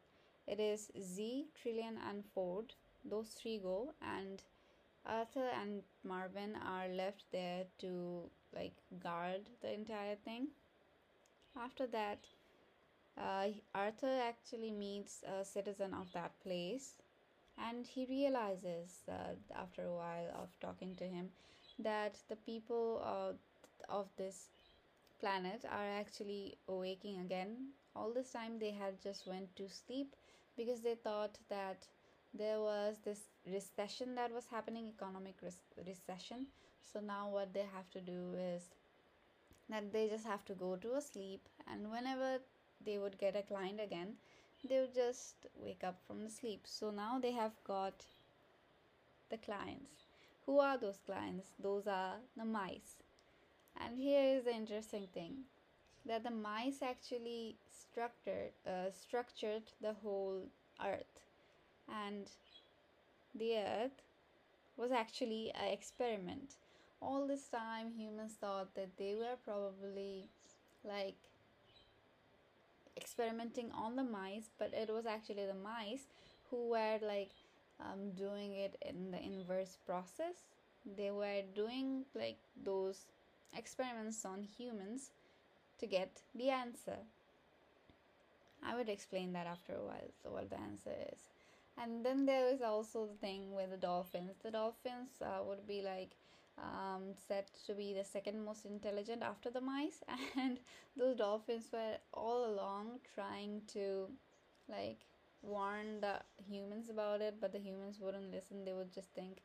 it 0.47 0.59
is 0.59 0.91
z 1.01 1.47
trillian 1.55 1.97
and 2.09 2.23
ford. 2.33 2.73
Those 3.03 3.29
three 3.29 3.57
go 3.59 3.93
and 4.01 4.41
arthur 5.05 5.49
and 5.61 5.81
marvin 6.03 6.55
are 6.65 6.87
left 6.87 7.25
there 7.31 7.65
to 7.79 8.29
like 8.55 8.73
guard 8.99 9.49
the 9.61 9.73
entire 9.73 10.15
thing. 10.15 10.47
After 11.55 11.87
that 11.87 12.25
uh, 13.21 13.47
arthur 13.75 14.19
actually 14.27 14.71
meets 14.71 15.23
a 15.23 15.45
citizen 15.45 15.93
of 15.93 16.11
that 16.13 16.39
place 16.41 16.95
and 17.57 17.85
he 17.87 18.05
realizes 18.05 19.01
uh, 19.09 19.35
after 19.55 19.83
a 19.85 19.93
while 19.95 20.29
of 20.41 20.49
talking 20.59 20.95
to 20.95 21.05
him 21.05 21.29
that 21.79 22.17
the 22.29 22.35
people 22.35 23.01
uh, 23.05 23.33
of 23.89 24.07
this 24.17 24.49
planet 25.19 25.65
are 25.71 25.89
actually 25.99 26.57
awaking 26.67 27.19
again. 27.19 27.69
All 27.95 28.11
this 28.13 28.31
time 28.31 28.59
they 28.59 28.71
had 28.71 29.01
just 29.01 29.27
went 29.27 29.55
to 29.57 29.69
sleep 29.69 30.15
because 30.57 30.81
they 30.81 30.95
thought 30.95 31.37
that 31.49 31.87
there 32.33 32.59
was 32.59 32.99
this 33.03 33.21
recession 33.45 34.15
that 34.15 34.31
was 34.33 34.47
happening 34.47 34.87
economic 34.87 35.35
recession. 35.85 36.47
So 36.83 36.99
now 36.99 37.29
what 37.29 37.53
they 37.53 37.65
have 37.75 37.89
to 37.91 38.01
do 38.01 38.33
is 38.55 38.69
that 39.69 39.91
they 39.93 40.07
just 40.07 40.25
have 40.25 40.45
to 40.45 40.53
go 40.53 40.75
to 40.75 40.95
a 40.95 41.01
sleep 41.01 41.47
and 41.71 41.89
whenever 41.91 42.39
they 42.85 42.97
would 42.97 43.17
get 43.17 43.35
a 43.35 43.41
client 43.41 43.79
again 43.79 44.15
they 44.67 44.79
would 44.79 44.93
just 44.93 45.47
wake 45.55 45.83
up 45.83 45.99
from 46.05 46.23
the 46.23 46.29
sleep. 46.29 46.61
So 46.65 46.91
now 46.91 47.19
they 47.19 47.31
have 47.31 47.53
got 47.63 48.05
the 49.29 49.37
clients. 49.37 50.05
Who 50.45 50.59
are 50.59 50.77
those 50.77 50.99
clients? 51.05 51.47
Those 51.61 51.87
are 51.87 52.15
the 52.37 52.45
mice. 52.45 53.03
And 53.79 53.97
here 53.97 54.37
is 54.37 54.43
the 54.43 54.53
interesting 54.53 55.07
thing 55.13 55.45
that 56.05 56.23
the 56.23 56.31
mice 56.31 56.81
actually 56.81 57.55
structured 57.71 58.51
uh, 58.67 58.91
structured 58.91 59.63
the 59.81 59.93
whole 59.93 60.43
earth. 60.83 61.19
And 61.89 62.29
the 63.33 63.57
earth 63.57 64.01
was 64.77 64.91
actually 64.91 65.51
an 65.55 65.71
experiment. 65.71 66.55
All 67.01 67.25
this 67.27 67.47
time 67.47 67.93
humans 67.97 68.33
thought 68.39 68.75
that 68.75 68.97
they 68.97 69.15
were 69.15 69.37
probably 69.43 70.29
like 70.83 71.30
experimenting 72.97 73.71
on 73.71 73.95
the 73.95 74.03
mice 74.03 74.49
but 74.59 74.73
it 74.73 74.89
was 74.89 75.05
actually 75.05 75.45
the 75.45 75.53
mice 75.53 76.07
who 76.49 76.69
were 76.69 76.99
like 77.01 77.31
um, 77.79 78.11
doing 78.11 78.53
it 78.53 78.75
in 78.87 79.11
the 79.11 79.21
inverse 79.21 79.77
process. 79.85 80.45
They 80.97 81.11
were 81.11 81.41
doing 81.55 82.05
like 82.15 82.37
those 82.63 83.05
experiments 83.55 84.25
on 84.25 84.43
humans 84.43 85.11
to 85.79 85.87
get 85.87 86.21
the 86.35 86.49
answer. 86.49 86.97
I 88.63 88.75
would 88.75 88.89
explain 88.89 89.33
that 89.33 89.47
after 89.47 89.73
a 89.73 89.83
while 89.83 90.11
so 90.21 90.31
what 90.31 90.49
the 90.49 90.59
answer 90.59 90.91
is. 91.11 91.19
And 91.81 92.05
then 92.05 92.25
there 92.25 92.47
is 92.53 92.61
also 92.61 93.07
the 93.07 93.15
thing 93.15 93.55
with 93.55 93.71
the 93.71 93.77
dolphins. 93.77 94.33
The 94.43 94.51
dolphins 94.51 95.21
uh, 95.21 95.43
would 95.43 95.65
be 95.67 95.81
like 95.81 96.11
um, 96.57 97.13
said 97.27 97.45
to 97.65 97.73
be 97.73 97.93
the 97.93 98.03
second 98.03 98.43
most 98.43 98.65
intelligent 98.65 99.23
after 99.23 99.49
the 99.49 99.61
mice. 99.61 100.03
And 100.37 100.59
those 100.97 101.17
dolphins 101.17 101.69
were 101.71 101.97
all 102.13 102.45
along 102.45 102.99
trying 103.15 103.61
to 103.73 104.09
like 104.69 104.99
warn 105.41 106.01
the 106.01 106.19
humans 106.47 106.89
about 106.89 107.21
it 107.21 107.35
but 107.41 107.51
the 107.51 107.59
humans 107.59 107.99
wouldn't 107.99 108.31
listen. 108.31 108.65
They 108.65 108.73
would 108.73 108.93
just 108.93 109.13
think 109.13 109.39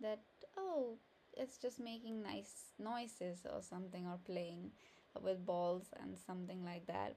that 0.00 0.20
oh 0.56 0.98
it's 1.36 1.58
just 1.58 1.78
making 1.80 2.22
nice 2.22 2.72
noises 2.78 3.46
or 3.52 3.62
something 3.62 4.06
or 4.06 4.18
playing 4.24 4.70
with 5.22 5.44
balls 5.46 5.86
and 6.00 6.18
something 6.18 6.64
like 6.64 6.86
that. 6.86 7.16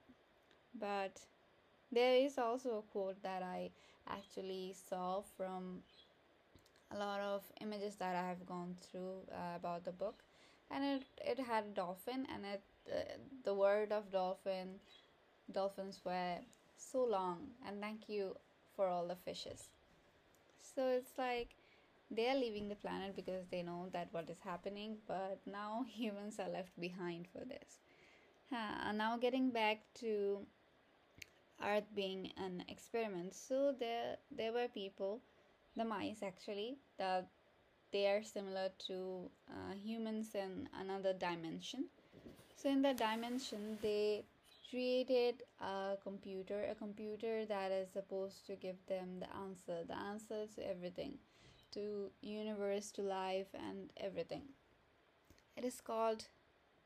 But 0.79 1.21
there 1.91 2.15
is 2.15 2.37
also 2.37 2.79
a 2.79 2.91
quote 2.91 3.21
that 3.23 3.43
i 3.43 3.69
actually 4.07 4.73
saw 4.89 5.21
from 5.21 5.81
a 6.93 6.97
lot 6.97 7.21
of 7.21 7.43
images 7.61 7.95
that 7.97 8.15
I 8.15 8.27
have 8.27 8.45
gone 8.45 8.75
through 8.81 9.23
uh, 9.31 9.55
about 9.55 9.85
the 9.85 9.91
book, 9.91 10.23
and 10.69 10.83
it 10.83 11.03
it 11.25 11.39
had 11.39 11.73
dolphin, 11.73 12.27
and 12.33 12.45
it 12.45 12.63
uh, 12.91 13.17
the 13.43 13.53
word 13.53 13.91
of 13.91 14.11
dolphin, 14.11 14.79
dolphins 15.51 16.01
were 16.05 16.37
so 16.77 17.03
long, 17.05 17.51
and 17.67 17.81
thank 17.81 18.09
you 18.09 18.35
for 18.75 18.87
all 18.87 19.07
the 19.07 19.15
fishes. 19.15 19.69
So 20.61 20.87
it's 20.89 21.17
like 21.17 21.55
they 22.09 22.29
are 22.29 22.35
leaving 22.35 22.67
the 22.69 22.75
planet 22.75 23.15
because 23.15 23.47
they 23.51 23.63
know 23.63 23.89
that 23.93 24.09
what 24.11 24.29
is 24.29 24.39
happening, 24.39 24.97
but 25.07 25.39
now 25.45 25.85
humans 25.89 26.39
are 26.39 26.49
left 26.49 26.79
behind 26.79 27.27
for 27.31 27.45
this. 27.45 27.79
Now 28.93 29.17
getting 29.17 29.51
back 29.51 29.83
to 29.95 30.45
Earth 31.63 31.87
being 31.95 32.31
an 32.37 32.63
experiment, 32.67 33.33
so 33.33 33.71
there 33.71 34.17
there 34.29 34.51
were 34.51 34.67
people 34.67 35.21
the 35.75 35.85
mice 35.85 36.21
actually 36.23 36.77
that 36.97 37.27
they 37.91 38.07
are 38.07 38.23
similar 38.23 38.69
to 38.87 39.29
uh, 39.49 39.73
humans 39.73 40.29
in 40.35 40.69
another 40.79 41.13
dimension. 41.13 41.85
So 42.55 42.69
in 42.69 42.81
that 42.83 42.97
dimension 42.97 43.77
they 43.81 44.23
created 44.69 45.43
a 45.59 45.97
computer 46.01 46.63
a 46.71 46.75
computer 46.75 47.45
that 47.45 47.71
is 47.71 47.89
supposed 47.91 48.45
to 48.47 48.55
give 48.55 48.77
them 48.87 49.19
the 49.19 49.27
answer 49.35 49.83
the 49.85 49.97
answer 49.97 50.45
to 50.55 50.69
everything 50.69 51.17
to 51.73 52.09
universe 52.21 52.91
to 52.91 53.01
life 53.01 53.47
and 53.53 53.89
everything. 53.97 54.43
It 55.55 55.65
is 55.65 55.81
called 55.81 56.25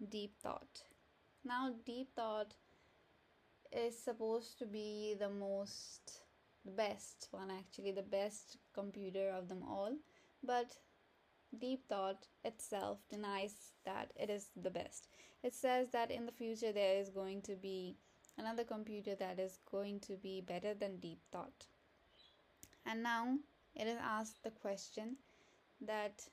deep 0.10 0.34
thought. 0.42 0.84
Now 1.44 1.74
deep 1.86 2.10
thought 2.15 2.56
is 3.72 3.98
supposed 3.98 4.58
to 4.60 4.65
be 4.65 5.15
the 5.20 5.30
most 5.30 6.22
the 6.65 6.72
best 6.72 7.27
one 7.31 7.51
actually 7.51 7.91
the 7.91 8.01
best 8.01 8.57
computer 8.74 9.29
of 9.29 9.48
them 9.48 9.63
all 9.63 9.93
but 10.43 10.77
deep 11.60 11.88
thought 11.88 12.27
itself 12.43 13.00
denies 13.10 13.72
that 13.86 14.12
it 14.15 14.29
is 14.29 14.50
the 14.62 14.69
best. 14.69 15.07
It 15.43 15.53
says 15.53 15.89
that 15.91 16.12
in 16.12 16.25
the 16.25 16.31
future 16.31 16.72
there 16.72 17.00
is 17.00 17.10
going 17.10 17.41
to 17.43 17.55
be 17.55 17.98
another 18.38 18.63
computer 18.63 19.15
that 19.15 19.39
is 19.39 19.60
going 19.69 20.00
to 20.01 20.15
be 20.17 20.41
better 20.41 20.74
than 20.74 20.98
deep 20.98 21.19
thought. 21.31 21.67
And 22.86 23.01
now 23.01 23.38
it 23.75 23.88
is 23.88 23.98
asked 24.01 24.43
the 24.43 24.51
question 24.51 25.17
that 25.81 26.24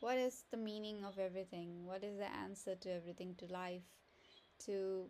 what 0.00 0.16
is 0.16 0.44
the 0.50 0.56
meaning 0.56 1.04
of 1.04 1.18
everything? 1.18 1.84
What 1.84 2.04
is 2.04 2.18
the 2.18 2.32
answer 2.32 2.76
to 2.76 2.94
everything 2.94 3.34
to 3.38 3.52
life 3.52 3.82
to 4.66 5.06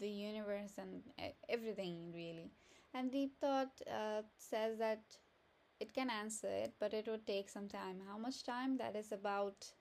the 0.00 0.08
universe 0.08 0.72
and 0.78 1.02
everything 1.48 2.12
really. 2.14 2.50
And 2.92 3.10
deep 3.10 3.40
thought 3.40 3.80
uh, 3.90 4.22
says 4.38 4.78
that 4.78 5.02
it 5.80 5.92
can 5.92 6.08
answer 6.10 6.48
it 6.48 6.74
but 6.78 6.94
it 6.94 7.06
would 7.08 7.26
take 7.26 7.48
some 7.48 7.68
time. 7.68 8.00
How 8.08 8.18
much 8.18 8.44
time? 8.44 8.78
That 8.78 8.96
is 8.96 9.12
about 9.12 9.72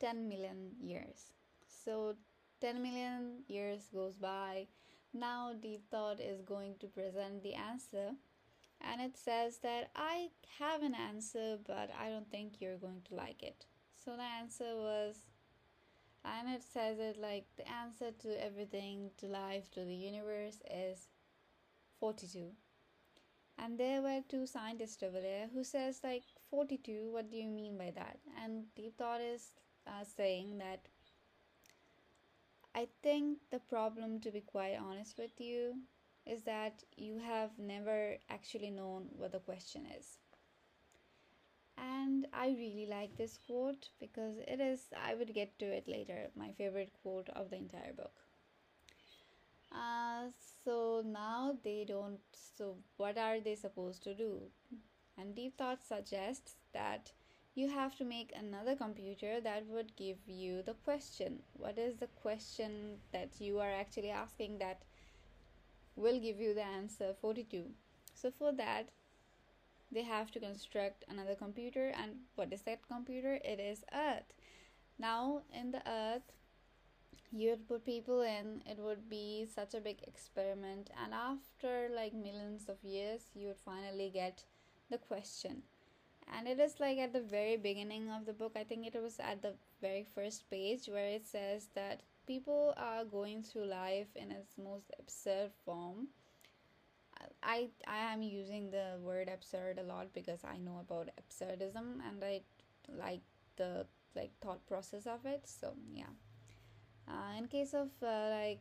10 0.00 0.28
million 0.28 0.72
years. 0.80 1.32
So 1.66 2.14
10 2.60 2.82
million 2.82 3.42
years 3.48 3.88
goes 3.92 4.16
by. 4.16 4.68
Now 5.14 5.52
deep 5.60 5.88
thought 5.90 6.20
is 6.20 6.42
going 6.42 6.74
to 6.80 6.86
present 6.86 7.42
the 7.42 7.54
answer. 7.54 8.10
And 8.80 9.00
it 9.00 9.16
says 9.16 9.58
that 9.58 9.90
i 9.96 10.28
have 10.60 10.82
an 10.82 10.94
answer 10.94 11.58
but 11.66 11.90
i 12.00 12.08
don't 12.10 12.30
think 12.30 12.60
you're 12.60 12.76
going 12.78 13.02
to 13.08 13.14
like 13.14 13.42
it. 13.42 13.66
So 14.04 14.16
the 14.16 14.22
answer 14.22 14.76
was 14.76 15.16
and 16.24 16.48
it 16.48 16.62
says 16.62 16.98
it 16.98 17.16
like 17.20 17.46
the 17.56 17.68
answer 17.68 18.10
to 18.18 18.44
everything 18.44 19.10
to 19.16 19.26
life 19.26 19.70
to 19.70 19.80
the 19.80 19.94
universe 19.94 20.58
is 20.70 21.08
42 22.00 22.50
and 23.58 23.78
there 23.78 24.00
were 24.02 24.20
two 24.28 24.46
scientists 24.46 25.02
over 25.02 25.20
there 25.20 25.48
who 25.52 25.64
says 25.64 26.00
like 26.04 26.22
42 26.50 27.10
what 27.12 27.30
do 27.30 27.36
you 27.36 27.48
mean 27.48 27.76
by 27.76 27.92
that? 27.96 28.18
And 28.42 28.64
deep 28.76 28.96
thought 28.96 29.20
is 29.20 29.54
uh, 29.86 30.04
saying 30.16 30.58
that 30.58 30.80
i 32.74 32.86
think 33.02 33.38
the 33.50 33.58
problem 33.58 34.20
to 34.20 34.30
be 34.30 34.40
quite 34.40 34.76
honest 34.76 35.18
with 35.18 35.40
you 35.40 35.74
is 36.26 36.42
that 36.42 36.82
you 36.96 37.18
have 37.18 37.50
never 37.58 38.16
actually 38.28 38.70
known 38.70 39.06
what 39.16 39.32
the 39.32 39.38
question 39.38 39.86
is 39.98 40.18
and 41.80 42.26
I 42.32 42.48
really 42.48 42.86
like 42.88 43.16
this 43.16 43.38
quote 43.46 43.88
because 44.00 44.36
it 44.46 44.60
is, 44.60 44.80
I 44.96 45.14
would 45.14 45.34
get 45.34 45.58
to 45.58 45.66
it 45.66 45.88
later, 45.88 46.30
my 46.36 46.52
favorite 46.52 46.92
quote 47.02 47.28
of 47.30 47.50
the 47.50 47.56
entire 47.56 47.92
book. 47.92 48.12
Uh, 49.72 50.28
so 50.64 51.02
now 51.06 51.56
they 51.62 51.84
don't, 51.86 52.20
so 52.32 52.76
what 52.96 53.18
are 53.18 53.40
they 53.40 53.54
supposed 53.54 54.02
to 54.04 54.14
do? 54.14 54.40
And 55.16 55.34
Deep 55.34 55.58
Thought 55.58 55.84
suggests 55.84 56.54
that 56.72 57.12
you 57.54 57.68
have 57.68 57.96
to 57.96 58.04
make 58.04 58.32
another 58.36 58.76
computer 58.76 59.40
that 59.40 59.66
would 59.66 59.96
give 59.96 60.18
you 60.26 60.62
the 60.62 60.74
question. 60.74 61.40
What 61.54 61.76
is 61.76 61.96
the 61.96 62.06
question 62.22 62.98
that 63.12 63.40
you 63.40 63.58
are 63.58 63.72
actually 63.72 64.10
asking 64.10 64.58
that 64.58 64.82
will 65.96 66.20
give 66.20 66.40
you 66.40 66.54
the 66.54 66.64
answer 66.64 67.14
42? 67.20 67.64
So 68.14 68.30
for 68.30 68.52
that, 68.52 68.90
they 69.90 70.02
have 70.02 70.30
to 70.32 70.40
construct 70.40 71.04
another 71.08 71.34
computer 71.34 71.92
and 71.96 72.12
what 72.34 72.52
is 72.52 72.62
that 72.62 72.86
computer? 72.86 73.38
It 73.44 73.60
is 73.60 73.84
earth. 73.94 74.32
Now 74.98 75.42
in 75.52 75.70
the 75.70 75.82
earth 75.88 76.22
you 77.30 77.50
would 77.50 77.68
put 77.68 77.84
people 77.84 78.22
in 78.22 78.62
it 78.66 78.78
would 78.78 79.08
be 79.08 79.46
such 79.54 79.74
a 79.74 79.80
big 79.80 79.98
experiment 80.06 80.90
and 81.02 81.12
after 81.12 81.88
like 81.94 82.14
millions 82.14 82.68
of 82.68 82.82
years 82.82 83.22
you 83.34 83.48
would 83.48 83.58
finally 83.58 84.10
get 84.12 84.44
the 84.90 84.98
question. 84.98 85.62
And 86.34 86.46
it 86.46 86.60
is 86.60 86.78
like 86.78 86.98
at 86.98 87.14
the 87.14 87.22
very 87.22 87.56
beginning 87.56 88.10
of 88.10 88.26
the 88.26 88.34
book 88.34 88.52
i 88.56 88.64
think 88.64 88.86
it 88.86 89.00
was 89.02 89.18
at 89.18 89.40
the 89.40 89.54
very 89.80 90.06
first 90.14 90.50
page 90.50 90.86
where 90.86 91.08
it 91.08 91.26
says 91.26 91.68
that 91.74 92.02
people 92.26 92.74
are 92.76 93.04
going 93.04 93.42
through 93.42 93.64
life 93.64 94.08
in 94.14 94.30
its 94.30 94.58
most 94.58 94.90
absurd 94.98 95.50
form 95.64 96.08
I 97.42 97.68
I 97.86 98.12
am 98.12 98.22
using 98.22 98.70
the 98.70 98.98
word 99.00 99.28
absurd 99.32 99.78
a 99.78 99.82
lot 99.82 100.12
because 100.12 100.44
I 100.44 100.56
know 100.58 100.78
about 100.80 101.10
absurdism 101.20 102.00
and 102.06 102.22
I 102.22 102.42
like 102.88 103.22
the 103.56 103.86
like 104.14 104.32
thought 104.40 104.66
process 104.66 105.06
of 105.06 105.26
it. 105.26 105.46
So 105.46 105.74
yeah. 105.92 106.14
Uh, 107.08 107.38
in 107.38 107.48
case 107.48 107.72
of 107.72 107.88
uh, 108.02 108.28
like 108.30 108.60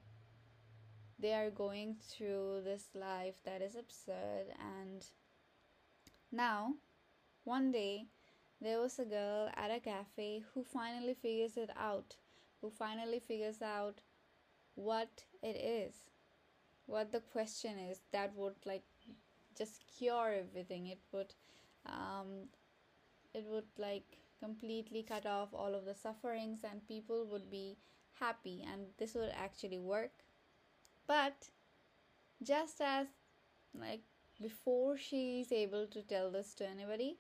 they 1.20 1.34
are 1.34 1.50
going 1.50 1.96
through 2.00 2.62
this 2.64 2.90
life 2.94 3.36
that 3.44 3.62
is 3.62 3.76
absurd 3.76 4.46
and 4.60 5.06
now 6.32 6.76
one 7.44 7.72
day 7.72 8.06
there 8.62 8.80
was 8.80 9.00
a 9.00 9.06
girl 9.06 9.50
at 9.56 9.72
a 9.72 9.80
cafe 9.80 10.44
who 10.54 10.64
finally 10.64 11.14
figures 11.14 11.58
it 11.58 11.70
out 11.76 12.16
who 12.62 12.70
finally 12.70 13.20
figures 13.20 13.62
out 13.62 14.02
what 14.76 15.24
it 15.42 15.56
is 15.56 15.96
what 16.88 17.12
the 17.12 17.20
question 17.20 17.78
is 17.78 18.00
that 18.12 18.34
would 18.36 18.56
like 18.66 18.84
just 19.58 19.84
cure 19.98 20.34
everything. 20.34 20.88
It 20.88 21.00
would 21.12 21.34
um, 21.86 22.50
it 23.34 23.46
would 23.50 23.72
like 23.78 24.18
completely 24.40 25.04
cut 25.04 25.26
off 25.26 25.50
all 25.54 25.76
of 25.76 25.86
the 25.86 25.96
sufferings 25.96 26.60
and 26.70 26.88
people 26.88 27.26
would 27.26 27.50
be 27.50 27.78
happy 28.20 28.66
and 28.72 28.82
this 28.98 29.14
would 29.16 29.32
actually 29.36 29.80
work. 29.80 30.12
But 31.08 31.50
just 32.44 32.82
as 32.82 33.08
like 33.80 34.02
before 34.42 34.98
she 34.98 35.42
is 35.42 35.52
able 35.52 35.88
to 35.88 36.02
tell 36.04 36.32
this 36.32 36.54
to 36.54 36.68
anybody 36.68 37.18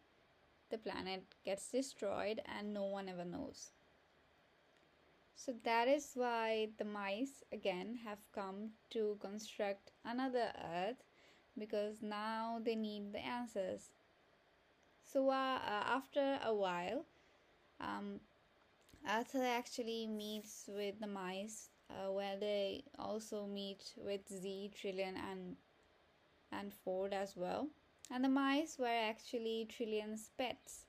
the 0.70 0.78
planet 0.78 1.24
gets 1.44 1.72
destroyed 1.72 2.42
and 2.58 2.74
no 2.74 2.84
one 2.84 3.10
ever 3.10 3.26
knows 3.26 3.72
so 5.38 5.53
that 5.63 5.88
is 5.88 6.12
why 6.15 6.70
the 6.79 6.86
mice 6.86 7.44
again 7.53 8.00
have 8.06 8.20
come 8.34 8.72
to 8.89 9.17
construct 9.22 9.91
another 10.06 10.51
earth 10.75 11.03
because 11.58 12.01
now 12.01 12.60
they 12.65 12.75
need 12.75 13.13
the 13.13 13.20
answers 13.20 13.91
so 15.06 15.29
uh, 15.29 15.60
uh, 15.65 15.84
after 15.98 16.39
a 16.46 16.53
while 16.53 17.06
um, 17.79 18.20
Arthur 19.08 19.44
actually 19.46 20.08
meets 20.08 20.70
with 20.70 21.00
the 21.00 21.08
mice 21.08 21.70
uh, 21.89 22.12
where 22.12 22.38
they 22.38 22.84
also 23.00 23.46
meet 23.48 23.94
with 23.98 24.27
Z, 24.29 24.72
Trillian 24.75 25.15
and 25.32 25.56
and 26.51 26.74
Ford 26.74 27.13
as 27.13 27.36
well. 27.36 27.70
And 28.12 28.24
the 28.24 28.29
mice 28.29 28.77
were 28.79 28.88
actually 29.10 29.67
Trillian's 29.70 30.32
pets, 30.38 30.86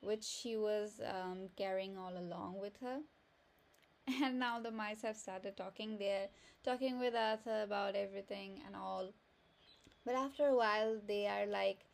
which 0.00 0.24
she 0.24 0.56
was 0.56 1.00
um, 1.04 1.48
carrying 1.56 1.96
all 1.98 2.16
along 2.16 2.58
with 2.60 2.78
her. 2.80 3.00
And 4.24 4.38
now 4.40 4.58
the 4.60 4.70
mice 4.72 5.02
have 5.02 5.16
started 5.16 5.56
talking. 5.56 5.98
They're 5.98 6.28
talking 6.64 6.98
with 6.98 7.14
Arthur 7.14 7.62
about 7.62 7.94
everything 7.94 8.60
and 8.66 8.74
all. 8.74 9.12
But 10.04 10.14
after 10.16 10.48
a 10.48 10.56
while, 10.56 11.00
they 11.06 11.26
are 11.28 11.46
like, 11.46 11.86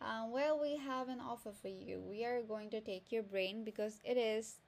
um, 0.00 0.30
well, 0.32 0.60
we 0.60 0.76
have 0.76 1.08
an 1.08 1.20
offer 1.20 1.52
for 1.52 1.68
you. 1.68 2.00
We 2.00 2.24
are 2.24 2.42
going 2.42 2.70
to 2.70 2.80
take 2.80 3.12
your 3.12 3.22
brain 3.24 3.64
because 3.64 4.00
it 4.04 4.16
is 4.16 4.58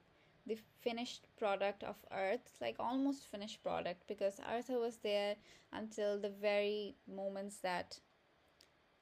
the 0.46 0.58
finished 0.82 1.26
product 1.38 1.84
of 1.84 1.96
Earth, 2.12 2.56
like 2.60 2.76
almost 2.80 3.28
finished 3.28 3.62
product, 3.62 4.06
because 4.08 4.40
Arthur 4.40 4.78
was 4.80 4.98
there 4.98 5.36
until 5.72 6.18
the 6.20 6.30
very 6.30 6.96
moments 7.08 7.58
that 7.58 8.00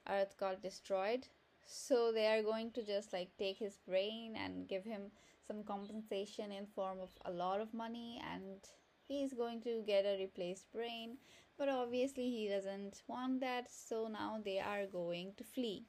Earth 0.08 0.36
got 0.36 0.62
destroyed. 0.62 1.26
So 1.66 2.12
they 2.12 2.26
are 2.28 2.42
going 2.42 2.70
to 2.72 2.84
just 2.84 3.12
like 3.12 3.36
take 3.36 3.58
his 3.58 3.78
brain 3.78 4.36
and 4.36 4.68
give 4.68 4.84
him 4.84 5.10
some 5.46 5.64
compensation 5.64 6.52
in 6.52 6.66
form 6.66 6.98
of 7.00 7.10
a 7.24 7.30
lot 7.30 7.60
of 7.60 7.74
money 7.74 8.20
and 8.32 8.58
he's 9.06 9.32
going 9.32 9.60
to 9.62 9.82
get 9.86 10.04
a 10.04 10.18
replaced 10.18 10.72
brain. 10.72 11.18
But 11.58 11.68
obviously 11.68 12.30
he 12.30 12.48
doesn't 12.48 13.02
want 13.06 13.40
that 13.40 13.70
so 13.70 14.08
now 14.08 14.40
they 14.44 14.58
are 14.58 14.86
going 14.86 15.34
to 15.36 15.44
flee. 15.44 15.86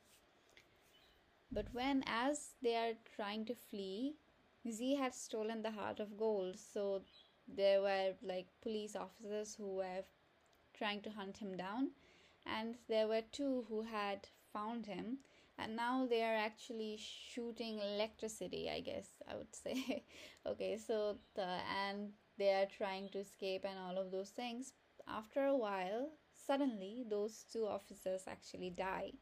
But 1.52 1.68
when 1.72 2.04
as 2.08 2.56
they 2.62 2.76
are 2.76 2.94
trying 3.16 3.46
to 3.46 3.56
flee 3.56 4.16
Z 4.70 4.96
had 4.96 5.14
stolen 5.14 5.62
the 5.62 5.72
heart 5.72 6.00
of 6.00 6.18
gold, 6.18 6.58
so 6.58 7.02
there 7.48 7.82
were 7.82 8.14
like 8.22 8.48
police 8.62 8.96
officers 8.96 9.56
who 9.56 9.76
were 9.76 10.06
trying 10.74 11.02
to 11.02 11.10
hunt 11.10 11.38
him 11.38 11.58
down, 11.58 11.92
and 12.46 12.78
there 12.88 13.08
were 13.08 13.22
two 13.22 13.66
who 13.68 13.82
had 13.82 14.30
found 14.54 14.86
him, 14.86 15.18
and 15.58 15.76
now 15.76 16.06
they 16.10 16.24
are 16.24 16.36
actually 16.36 16.98
shooting 17.00 17.80
electricity, 17.80 18.70
I 18.70 18.80
guess 18.82 19.08
I 19.28 19.36
would 19.36 19.56
say. 19.64 20.04
okay, 20.46 20.78
so 20.78 21.18
the 21.36 21.48
and 21.88 22.12
they 22.38 22.50
are 22.54 22.66
trying 22.66 23.10
to 23.10 23.20
escape 23.20 23.66
and 23.66 23.78
all 23.80 23.98
of 24.02 24.12
those 24.12 24.30
things. 24.30 24.74
After 25.08 25.46
a 25.46 25.56
while, 25.56 26.10
suddenly 26.48 27.06
those 27.10 27.46
two 27.52 27.68
officers 27.68 28.24
actually 28.28 28.70
die, 28.72 29.14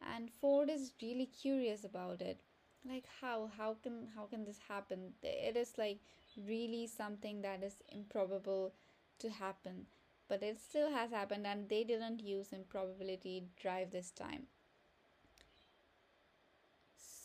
and 0.00 0.30
Ford 0.30 0.68
is 0.68 0.92
really 1.00 1.26
curious 1.26 1.84
about 1.84 2.20
it. 2.20 2.42
Like 2.84 3.04
how 3.20 3.50
how 3.56 3.76
can 3.82 4.08
how 4.14 4.24
can 4.26 4.44
this 4.44 4.58
happen? 4.68 5.14
It 5.22 5.56
is 5.56 5.78
like 5.78 6.00
really 6.36 6.86
something 6.86 7.42
that 7.42 7.62
is 7.62 7.76
improbable 7.90 8.74
to 9.20 9.30
happen. 9.30 9.86
But 10.28 10.42
it 10.42 10.58
still 10.60 10.90
has 10.90 11.10
happened 11.10 11.46
and 11.46 11.68
they 11.68 11.84
didn't 11.84 12.22
use 12.22 12.52
improbability 12.52 13.44
drive 13.60 13.90
this 13.90 14.10
time 14.10 14.46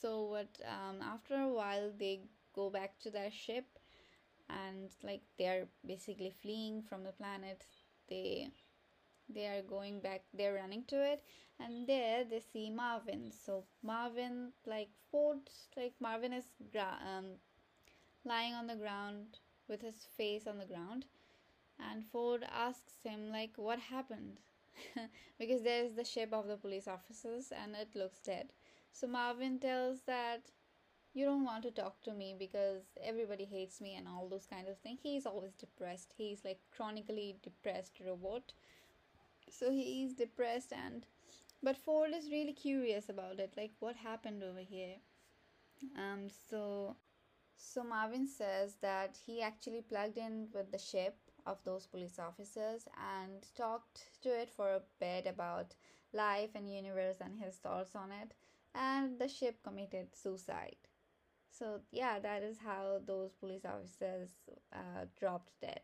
so 0.01 0.23
what 0.25 0.49
um, 0.65 1.01
after 1.01 1.35
a 1.35 1.47
while 1.49 1.91
they 1.97 2.21
go 2.53 2.69
back 2.69 2.99
to 2.99 3.09
their 3.11 3.31
ship 3.31 3.65
and 4.49 4.89
like 5.03 5.21
they're 5.37 5.67
basically 5.85 6.33
fleeing 6.41 6.81
from 6.83 7.03
the 7.03 7.11
planet. 7.11 7.65
They 8.09 8.49
they 9.29 9.47
are 9.47 9.61
going 9.61 9.99
back 10.01 10.23
they're 10.33 10.55
running 10.55 10.83
to 10.87 10.95
it 11.13 11.23
and 11.59 11.87
there 11.87 12.23
they 12.25 12.41
see 12.41 12.69
marvin. 12.69 13.31
So 13.31 13.65
marvin 13.83 14.53
like 14.65 14.89
ford 15.11 15.39
like 15.77 15.93
marvin 15.99 16.33
is 16.33 16.45
gra- 16.71 16.99
um, 17.05 17.25
lying 18.25 18.53
on 18.53 18.67
the 18.67 18.75
ground 18.75 19.39
with 19.67 19.81
his 19.81 20.05
face 20.17 20.47
on 20.47 20.57
the 20.57 20.65
ground. 20.65 21.05
And 21.79 22.05
ford 22.05 22.45
asks 22.51 23.03
him 23.03 23.31
like 23.31 23.53
what 23.57 23.79
happened? 23.79 24.39
Because 25.39 25.63
there's 25.63 25.93
the 25.93 26.03
ship 26.05 26.33
of 26.33 26.47
the 26.47 26.57
police 26.57 26.87
officers 26.87 27.51
and 27.51 27.75
it 27.75 27.95
looks 27.95 28.19
dead 28.21 28.53
so 28.91 29.07
marvin 29.07 29.59
tells 29.59 30.01
that 30.07 30.51
you 31.17 31.25
don't 31.25 31.45
want 31.45 31.63
to 31.63 31.71
talk 31.71 32.01
to 32.03 32.13
me 32.13 32.35
because 32.37 32.83
everybody 33.03 33.43
hates 33.43 33.81
me 33.81 33.95
and 33.95 34.07
all 34.07 34.27
those 34.29 34.45
kind 34.45 34.67
of 34.67 34.77
things. 34.77 34.99
He's 35.01 35.25
always 35.25 35.53
depressed. 35.53 36.13
He's 36.15 36.45
like 36.45 36.59
chronically 36.75 37.37
depressed 37.41 37.99
robot. 38.05 38.53
So 39.49 39.71
he's 39.71 40.13
depressed 40.13 40.71
and 40.73 41.07
but 41.63 41.75
ford 41.75 42.11
is 42.15 42.29
really 42.29 42.53
curious 42.53 43.09
about 43.09 43.39
it 43.39 43.53
like 43.57 43.71
what 43.79 43.95
happened 43.95 44.43
over 44.43 44.59
here? 44.59 44.97
Um 45.97 46.27
so 46.49 46.97
so 47.55 47.83
marvin 47.83 48.27
says 48.27 48.75
that 48.81 49.17
he 49.25 49.41
actually 49.41 49.81
plugged 49.81 50.19
in 50.19 50.49
with 50.53 50.71
the 50.71 50.77
ship 50.77 51.17
of 51.47 51.57
those 51.63 51.87
police 51.87 52.19
officers 52.19 52.87
and 53.19 53.47
talked 53.55 54.03
to 54.21 54.29
it 54.29 54.49
for 54.49 54.69
a 54.73 54.81
bit 54.99 55.25
about 55.25 55.73
life 56.13 56.51
and 56.53 56.71
universe 56.71 57.17
and 57.21 57.39
his 57.39 57.55
thoughts 57.55 57.95
on 57.95 58.11
it 58.11 58.33
and 58.77 59.19
the 59.19 59.27
ship 59.27 59.59
committed 59.63 60.15
suicide. 60.15 60.77
So 61.49 61.81
yeah 61.91 62.19
that 62.19 62.43
is 62.43 62.59
how 62.59 62.99
those 63.05 63.33
police 63.33 63.65
officers 63.65 64.29
uh, 64.73 65.05
dropped 65.19 65.51
dead. 65.61 65.81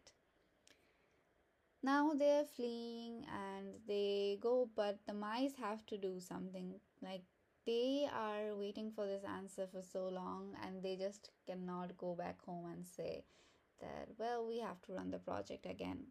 Now 1.81 2.13
they're 2.13 2.45
fleeing 2.45 3.25
and 3.27 3.75
they 3.87 4.37
go 4.41 4.69
but 4.75 4.99
the 5.07 5.13
mice 5.13 5.55
have 5.59 5.85
to 5.87 5.97
do 5.97 6.19
something. 6.19 6.79
Like 7.01 7.23
they 7.65 8.07
are 8.13 8.55
waiting 8.55 8.91
for 8.91 9.05
this 9.05 9.23
answer 9.23 9.67
for 9.71 9.81
so 9.81 10.07
long 10.07 10.55
and 10.65 10.83
they 10.83 10.95
just 10.95 11.31
cannot 11.47 11.97
go 11.97 12.15
back 12.15 12.41
home 12.45 12.65
and 12.71 12.85
say 12.85 13.25
that 13.81 14.09
well 14.17 14.45
we 14.47 14.59
have 14.59 14.81
to 14.83 14.93
run 14.93 15.11
the 15.11 15.19
project 15.19 15.65
again. 15.65 16.05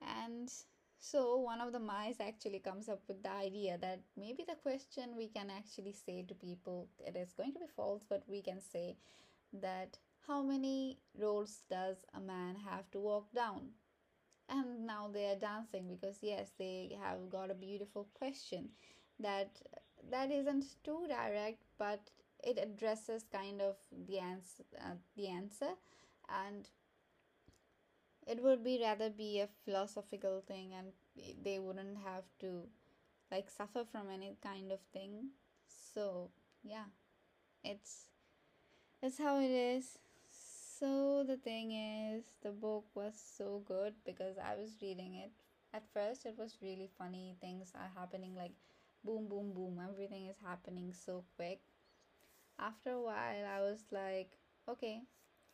And 0.00 0.50
so 0.98 1.36
one 1.38 1.60
of 1.60 1.72
the 1.72 1.78
mice 1.78 2.16
actually 2.20 2.58
comes 2.58 2.88
up 2.88 3.00
with 3.08 3.22
the 3.22 3.30
idea 3.30 3.78
that 3.78 4.00
maybe 4.16 4.44
the 4.46 4.56
question 4.56 5.16
we 5.16 5.28
can 5.28 5.50
actually 5.50 5.92
say 5.92 6.24
to 6.26 6.34
people 6.34 6.88
it 7.06 7.16
is 7.16 7.32
going 7.32 7.52
to 7.52 7.60
be 7.60 7.66
false 7.76 8.04
but 8.08 8.22
we 8.28 8.42
can 8.42 8.60
say 8.60 8.96
that 9.52 9.98
how 10.26 10.42
many 10.42 10.98
roads 11.18 11.62
does 11.70 11.96
a 12.14 12.20
man 12.20 12.56
have 12.56 12.90
to 12.90 12.98
walk 13.00 13.32
down? 13.34 13.70
And 14.48 14.86
now 14.86 15.08
they 15.12 15.26
are 15.30 15.36
dancing 15.36 15.88
because 15.88 16.18
yes 16.22 16.52
they 16.58 16.96
have 17.02 17.30
got 17.30 17.50
a 17.50 17.54
beautiful 17.54 18.08
question 18.14 18.70
that 19.18 19.50
that 20.10 20.30
isn't 20.30 20.64
too 20.84 21.06
direct 21.08 21.64
but 21.78 22.10
it 22.42 22.58
addresses 22.62 23.24
kind 23.32 23.60
of 23.60 23.76
the 24.06 24.18
answer 24.18 24.64
uh, 24.80 24.96
the 25.16 25.28
answer. 25.28 25.72
And 26.28 26.68
it 28.28 28.42
would 28.42 28.62
be 28.64 28.78
rather 28.82 29.10
be 29.10 29.40
a 29.40 29.48
philosophical 29.64 30.42
thing 30.46 30.72
and 30.78 30.88
they 31.44 31.58
wouldn't 31.58 31.98
have 32.04 32.24
to 32.40 32.64
like 33.32 33.50
suffer 33.50 33.84
from 33.90 34.08
any 34.12 34.36
kind 34.42 34.72
of 34.72 34.80
thing 34.92 35.30
so 35.68 36.30
yeah 36.64 36.86
it's 37.64 38.06
it's 39.02 39.18
how 39.18 39.38
it 39.40 39.50
is 39.50 39.98
so 40.78 41.24
the 41.26 41.36
thing 41.36 41.72
is, 41.72 42.24
the 42.42 42.52
book 42.52 42.84
was 42.94 43.14
so 43.36 43.62
good 43.66 43.94
because 44.06 44.36
I 44.38 44.54
was 44.54 44.76
reading 44.80 45.16
it. 45.16 45.32
At 45.74 45.82
first, 45.92 46.24
it 46.24 46.36
was 46.38 46.56
really 46.62 46.88
funny. 46.96 47.36
Things 47.40 47.72
are 47.74 47.90
happening 47.98 48.36
like 48.36 48.52
boom, 49.04 49.26
boom, 49.28 49.52
boom. 49.54 49.80
Everything 49.90 50.26
is 50.26 50.36
happening 50.44 50.92
so 50.92 51.24
quick. 51.36 51.60
After 52.58 52.92
a 52.92 53.02
while, 53.02 53.44
I 53.46 53.60
was 53.60 53.84
like, 53.90 54.38
okay, 54.68 55.02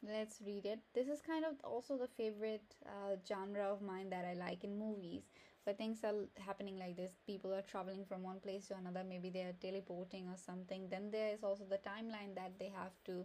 let's 0.06 0.40
read 0.44 0.66
it. 0.66 0.80
This 0.94 1.08
is 1.08 1.20
kind 1.20 1.44
of 1.44 1.54
also 1.64 1.96
the 1.96 2.08
favorite 2.08 2.74
uh, 2.86 3.16
genre 3.26 3.64
of 3.72 3.82
mine 3.82 4.10
that 4.10 4.24
I 4.24 4.34
like 4.34 4.64
in 4.64 4.78
movies. 4.78 5.22
But 5.64 5.78
things 5.78 6.04
are 6.04 6.14
happening 6.38 6.78
like 6.78 6.96
this. 6.96 7.12
People 7.26 7.52
are 7.54 7.62
traveling 7.62 8.04
from 8.04 8.22
one 8.22 8.40
place 8.40 8.66
to 8.68 8.76
another. 8.76 9.02
Maybe 9.08 9.30
they 9.30 9.40
are 9.42 9.54
teleporting 9.60 10.28
or 10.28 10.36
something. 10.36 10.88
Then 10.90 11.10
there 11.10 11.32
is 11.32 11.42
also 11.42 11.64
the 11.64 11.78
timeline 11.78 12.34
that 12.36 12.52
they 12.58 12.68
have 12.68 12.92
to 13.06 13.24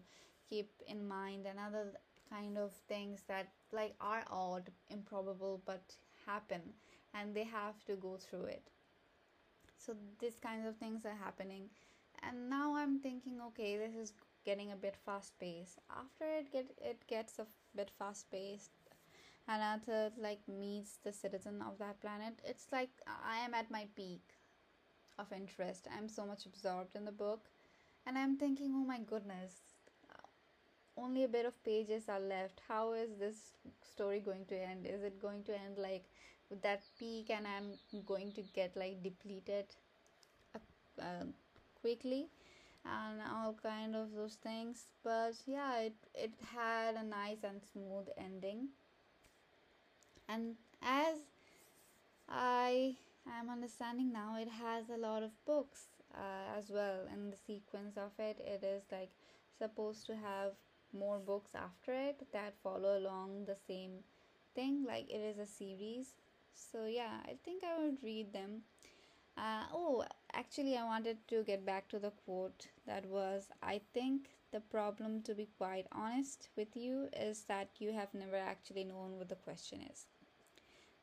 keep 0.49 0.71
in 0.87 1.07
mind. 1.07 1.45
Another 1.45 1.93
kind 2.29 2.57
of 2.57 2.71
things 2.87 3.23
that 3.27 3.49
like 3.71 3.95
are 3.99 4.23
odd, 4.31 4.69
improbable, 4.89 5.61
but 5.65 5.95
happen, 6.25 6.61
and 7.13 7.35
they 7.35 7.43
have 7.43 7.83
to 7.85 7.95
go 7.95 8.17
through 8.17 8.45
it. 8.45 8.69
So 9.77 9.95
these 10.19 10.37
kinds 10.37 10.67
of 10.67 10.75
things 10.77 11.05
are 11.05 11.15
happening, 11.15 11.69
and 12.21 12.49
now 12.49 12.75
I'm 12.75 12.99
thinking, 12.99 13.41
okay, 13.47 13.77
this 13.77 13.95
is 13.95 14.13
getting 14.45 14.71
a 14.71 14.75
bit 14.75 14.95
fast 15.05 15.37
paced. 15.39 15.79
After 15.89 16.25
it 16.25 16.51
get 16.51 16.71
it 16.81 17.07
gets 17.07 17.39
a 17.39 17.47
bit 17.75 17.91
fast 17.97 18.31
paced, 18.31 18.71
and 19.47 19.61
Arthur 19.61 20.11
like 20.17 20.41
meets 20.47 20.97
the 21.03 21.11
citizen 21.11 21.61
of 21.61 21.77
that 21.79 21.99
planet. 22.01 22.39
It's 22.43 22.67
like 22.71 22.89
I 23.07 23.37
am 23.45 23.53
at 23.53 23.71
my 23.71 23.87
peak 23.95 24.21
of 25.17 25.31
interest. 25.33 25.87
I'm 25.95 26.07
so 26.07 26.25
much 26.25 26.45
absorbed 26.45 26.95
in 26.95 27.05
the 27.05 27.11
book, 27.11 27.49
and 28.05 28.17
I'm 28.17 28.37
thinking, 28.37 28.73
oh 28.75 28.85
my 28.85 28.99
goodness, 28.99 29.53
only 30.97 31.23
a 31.23 31.27
bit 31.27 31.45
of 31.45 31.63
pages 31.63 32.09
are 32.09 32.19
left. 32.19 32.61
How 32.67 32.93
is 32.93 33.09
this 33.19 33.53
story 33.81 34.19
going 34.19 34.45
to 34.45 34.55
end? 34.55 34.85
Is 34.85 35.03
it 35.03 35.21
going 35.21 35.43
to 35.43 35.53
end 35.53 35.77
like 35.77 36.05
with 36.49 36.61
that 36.63 36.81
peak, 36.97 37.29
and 37.29 37.45
I'm 37.45 38.03
going 38.05 38.31
to 38.33 38.41
get 38.53 38.75
like 38.75 39.03
depleted 39.03 39.65
uh 41.01 41.25
quickly? 41.81 42.27
And 42.89 43.21
all 43.21 43.53
kind 43.61 43.95
of 43.95 44.13
those 44.15 44.35
things. 44.35 44.87
But 45.03 45.33
yeah 45.45 45.79
it 45.79 45.95
it 46.13 46.33
had 46.55 46.95
a 46.95 47.03
nice 47.03 47.43
and 47.43 47.61
smooth 47.63 48.07
ending. 48.17 48.69
And 50.29 50.55
as 50.81 51.17
i 52.29 52.95
am 53.37 53.49
understanding 53.49 54.11
now 54.11 54.35
it 54.41 54.47
has 54.47 54.89
a 54.89 54.97
lot 54.97 55.23
of 55.23 55.31
books 55.45 55.87
uh, 56.15 56.57
as 56.57 56.69
well. 56.69 57.07
In 57.13 57.29
the 57.29 57.37
sequence 57.37 57.97
of 57.97 58.11
it 58.19 58.39
it 58.39 58.63
is 58.63 58.83
like 58.91 59.11
supposed 59.57 60.05
to 60.07 60.15
have 60.15 60.53
more 60.93 61.19
books 61.19 61.53
after 61.55 61.93
it 61.93 62.25
that 62.33 62.55
follow 62.63 62.97
along 62.97 63.45
the 63.45 63.55
same 63.67 64.03
thing. 64.55 64.85
Like 64.87 65.09
it 65.09 65.21
is 65.31 65.37
a 65.39 65.45
series. 65.45 66.13
So 66.53 66.85
yeah 66.85 67.19
i 67.25 67.35
think 67.43 67.63
i 67.63 67.81
would 67.81 67.97
read 68.03 68.33
them 68.33 68.61
uh, 69.37 69.63
oh, 69.73 70.03
actually, 70.33 70.77
I 70.77 70.83
wanted 70.85 71.17
to 71.29 71.43
get 71.43 71.65
back 71.65 71.87
to 71.89 71.99
the 71.99 72.11
quote 72.11 72.67
that 72.85 73.05
was 73.05 73.49
I 73.63 73.81
think 73.93 74.29
the 74.51 74.59
problem, 74.59 75.21
to 75.23 75.33
be 75.33 75.47
quite 75.57 75.87
honest 75.91 76.49
with 76.57 76.75
you, 76.75 77.09
is 77.15 77.43
that 77.43 77.69
you 77.79 77.93
have 77.93 78.13
never 78.13 78.35
actually 78.37 78.83
known 78.83 79.17
what 79.17 79.29
the 79.29 79.35
question 79.35 79.81
is. 79.91 80.05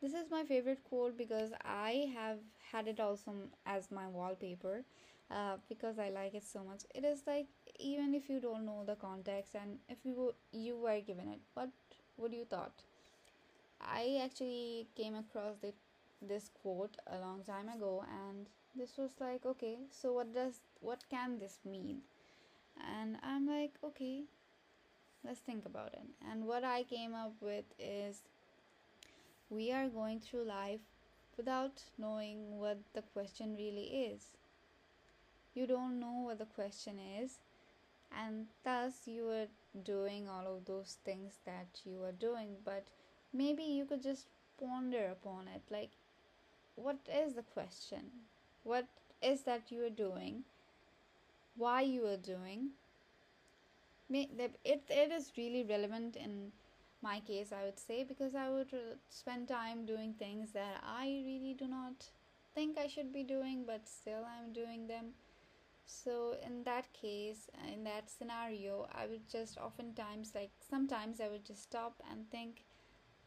This 0.00 0.12
is 0.14 0.30
my 0.30 0.44
favorite 0.44 0.84
quote 0.84 1.16
because 1.18 1.52
I 1.64 2.10
have 2.14 2.38
had 2.72 2.88
it 2.88 3.00
also 3.00 3.34
as 3.66 3.90
my 3.90 4.06
wallpaper 4.08 4.84
uh, 5.30 5.56
because 5.68 5.98
I 5.98 6.10
like 6.10 6.34
it 6.34 6.44
so 6.44 6.62
much. 6.64 6.82
It 6.94 7.04
is 7.04 7.22
like 7.26 7.46
even 7.78 8.14
if 8.14 8.28
you 8.28 8.40
don't 8.40 8.64
know 8.66 8.84
the 8.86 8.96
context 8.96 9.54
and 9.54 9.78
if 9.88 9.98
you 10.04 10.34
you 10.52 10.76
were 10.78 11.00
given 11.00 11.28
it, 11.28 11.40
what 11.54 11.70
would 12.18 12.32
you 12.32 12.44
thought? 12.44 12.82
I 13.80 14.20
actually 14.24 14.88
came 14.94 15.14
across 15.14 15.62
it 15.62 15.76
this 16.28 16.50
quote 16.62 16.96
a 17.06 17.18
long 17.18 17.42
time 17.42 17.68
ago 17.68 18.04
and 18.28 18.46
this 18.74 18.96
was 18.98 19.12
like 19.20 19.46
okay 19.46 19.76
so 19.90 20.12
what 20.12 20.34
does 20.34 20.60
what 20.80 21.04
can 21.10 21.38
this 21.38 21.58
mean? 21.64 22.00
And 22.78 23.16
i'm 23.22 23.46
like 23.46 23.72
okay 23.82 24.24
let's 25.24 25.40
think 25.40 25.66
about 25.66 25.92
it. 25.94 26.06
And 26.30 26.46
what 26.46 26.64
i 26.64 26.82
came 26.82 27.14
up 27.14 27.34
with 27.40 27.64
is 27.78 28.22
we 29.48 29.72
are 29.72 29.88
going 29.88 30.20
through 30.20 30.44
life 30.44 30.80
without 31.36 31.82
knowing 31.98 32.58
what 32.58 32.78
the 32.94 33.02
question 33.02 33.56
really 33.56 34.10
is. 34.12 34.22
You 35.54 35.66
don't 35.66 36.00
know 36.00 36.22
what 36.24 36.38
the 36.38 36.46
question 36.46 36.98
is 36.98 37.38
and 38.12 38.46
thus 38.64 39.06
you 39.06 39.28
are 39.28 39.46
doing 39.82 40.28
all 40.28 40.46
of 40.46 40.64
those 40.64 40.98
things 41.04 41.34
that 41.44 41.80
you 41.84 42.02
are 42.02 42.12
doing. 42.12 42.56
But 42.64 42.84
maybe 43.32 43.62
you 43.62 43.84
could 43.84 44.02
just 44.02 44.26
ponder 44.58 45.06
upon 45.12 45.48
it 45.48 45.62
like 45.70 45.90
what 46.76 46.98
is 47.12 47.34
the 47.34 47.42
question? 47.42 48.10
What 48.62 48.86
is 49.22 49.42
that 49.42 49.70
you 49.72 49.84
are 49.84 49.90
doing? 49.90 50.44
Why 51.56 51.80
you 51.82 52.06
are 52.06 52.16
doing? 52.16 52.70
It, 54.08 54.58
it 54.64 55.12
is 55.12 55.32
really 55.36 55.64
relevant 55.64 56.16
in 56.16 56.52
my 57.02 57.20
case, 57.20 57.52
I 57.52 57.64
would 57.64 57.78
say, 57.78 58.04
because 58.04 58.34
I 58.34 58.48
would 58.50 58.72
spend 59.10 59.48
time 59.48 59.84
doing 59.84 60.14
things 60.14 60.52
that 60.52 60.82
I 60.84 61.22
really 61.26 61.54
do 61.58 61.66
not 61.66 62.06
think 62.54 62.78
I 62.78 62.86
should 62.86 63.12
be 63.12 63.22
doing, 63.22 63.64
but 63.66 63.88
still 63.88 64.24
I'm 64.24 64.52
doing 64.52 64.86
them. 64.86 65.14
So, 65.86 66.36
in 66.44 66.64
that 66.64 66.92
case, 66.92 67.48
in 67.72 67.84
that 67.84 68.10
scenario, 68.10 68.88
I 68.92 69.06
would 69.06 69.28
just 69.30 69.56
oftentimes, 69.58 70.32
like 70.34 70.50
sometimes, 70.68 71.20
I 71.20 71.28
would 71.28 71.44
just 71.44 71.62
stop 71.62 72.02
and 72.10 72.28
think, 72.30 72.64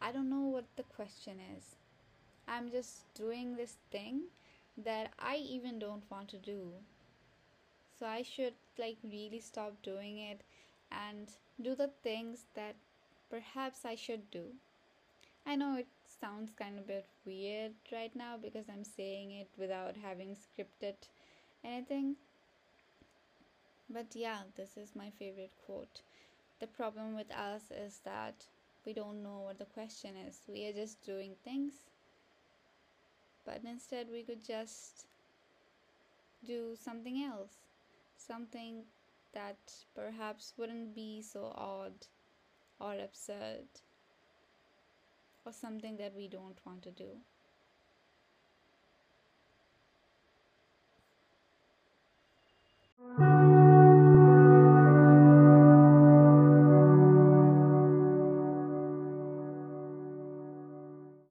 I 0.00 0.12
don't 0.12 0.28
know 0.28 0.48
what 0.48 0.66
the 0.76 0.82
question 0.82 1.38
is. 1.56 1.76
I'm 2.50 2.68
just 2.68 3.14
doing 3.14 3.56
this 3.56 3.76
thing 3.92 4.22
that 4.76 5.12
I 5.20 5.36
even 5.36 5.78
don't 5.78 6.02
want 6.10 6.28
to 6.30 6.36
do. 6.36 6.72
So 7.96 8.06
I 8.06 8.22
should 8.22 8.54
like 8.76 8.96
really 9.04 9.40
stop 9.40 9.74
doing 9.82 10.18
it 10.18 10.40
and 10.90 11.28
do 11.62 11.76
the 11.76 11.90
things 12.02 12.46
that 12.56 12.74
perhaps 13.30 13.84
I 13.84 13.94
should 13.94 14.32
do. 14.32 14.46
I 15.46 15.54
know 15.54 15.76
it 15.76 15.86
sounds 16.20 16.50
kind 16.58 16.76
of 16.78 16.84
a 16.84 16.88
bit 16.88 17.06
weird 17.24 17.72
right 17.92 18.14
now 18.16 18.36
because 18.36 18.64
I'm 18.68 18.84
saying 18.84 19.30
it 19.30 19.48
without 19.56 19.94
having 20.02 20.34
scripted 20.34 20.96
anything. 21.64 22.16
But 23.88 24.06
yeah, 24.14 24.38
this 24.56 24.76
is 24.76 24.96
my 24.96 25.10
favorite 25.18 25.52
quote. 25.66 26.00
The 26.58 26.66
problem 26.66 27.14
with 27.14 27.30
us 27.30 27.62
is 27.70 28.00
that 28.04 28.46
we 28.84 28.92
don't 28.92 29.22
know 29.22 29.42
what 29.44 29.58
the 29.58 29.66
question 29.66 30.14
is. 30.28 30.40
We 30.48 30.66
are 30.66 30.72
just 30.72 31.00
doing 31.04 31.34
things 31.44 31.74
but 33.44 33.60
instead 33.64 34.08
we 34.10 34.22
could 34.22 34.44
just 34.44 35.06
do 36.44 36.76
something 36.80 37.22
else. 37.22 37.52
Something 38.16 38.84
that 39.34 39.56
perhaps 39.94 40.52
wouldn't 40.56 40.94
be 40.94 41.22
so 41.22 41.52
odd 41.54 42.06
or 42.80 42.94
absurd 42.94 43.68
or 45.44 45.52
something 45.52 45.96
that 45.96 46.14
we 46.14 46.28
don't 46.28 46.58
want 46.66 46.82
to 46.82 46.90
do 46.90 47.18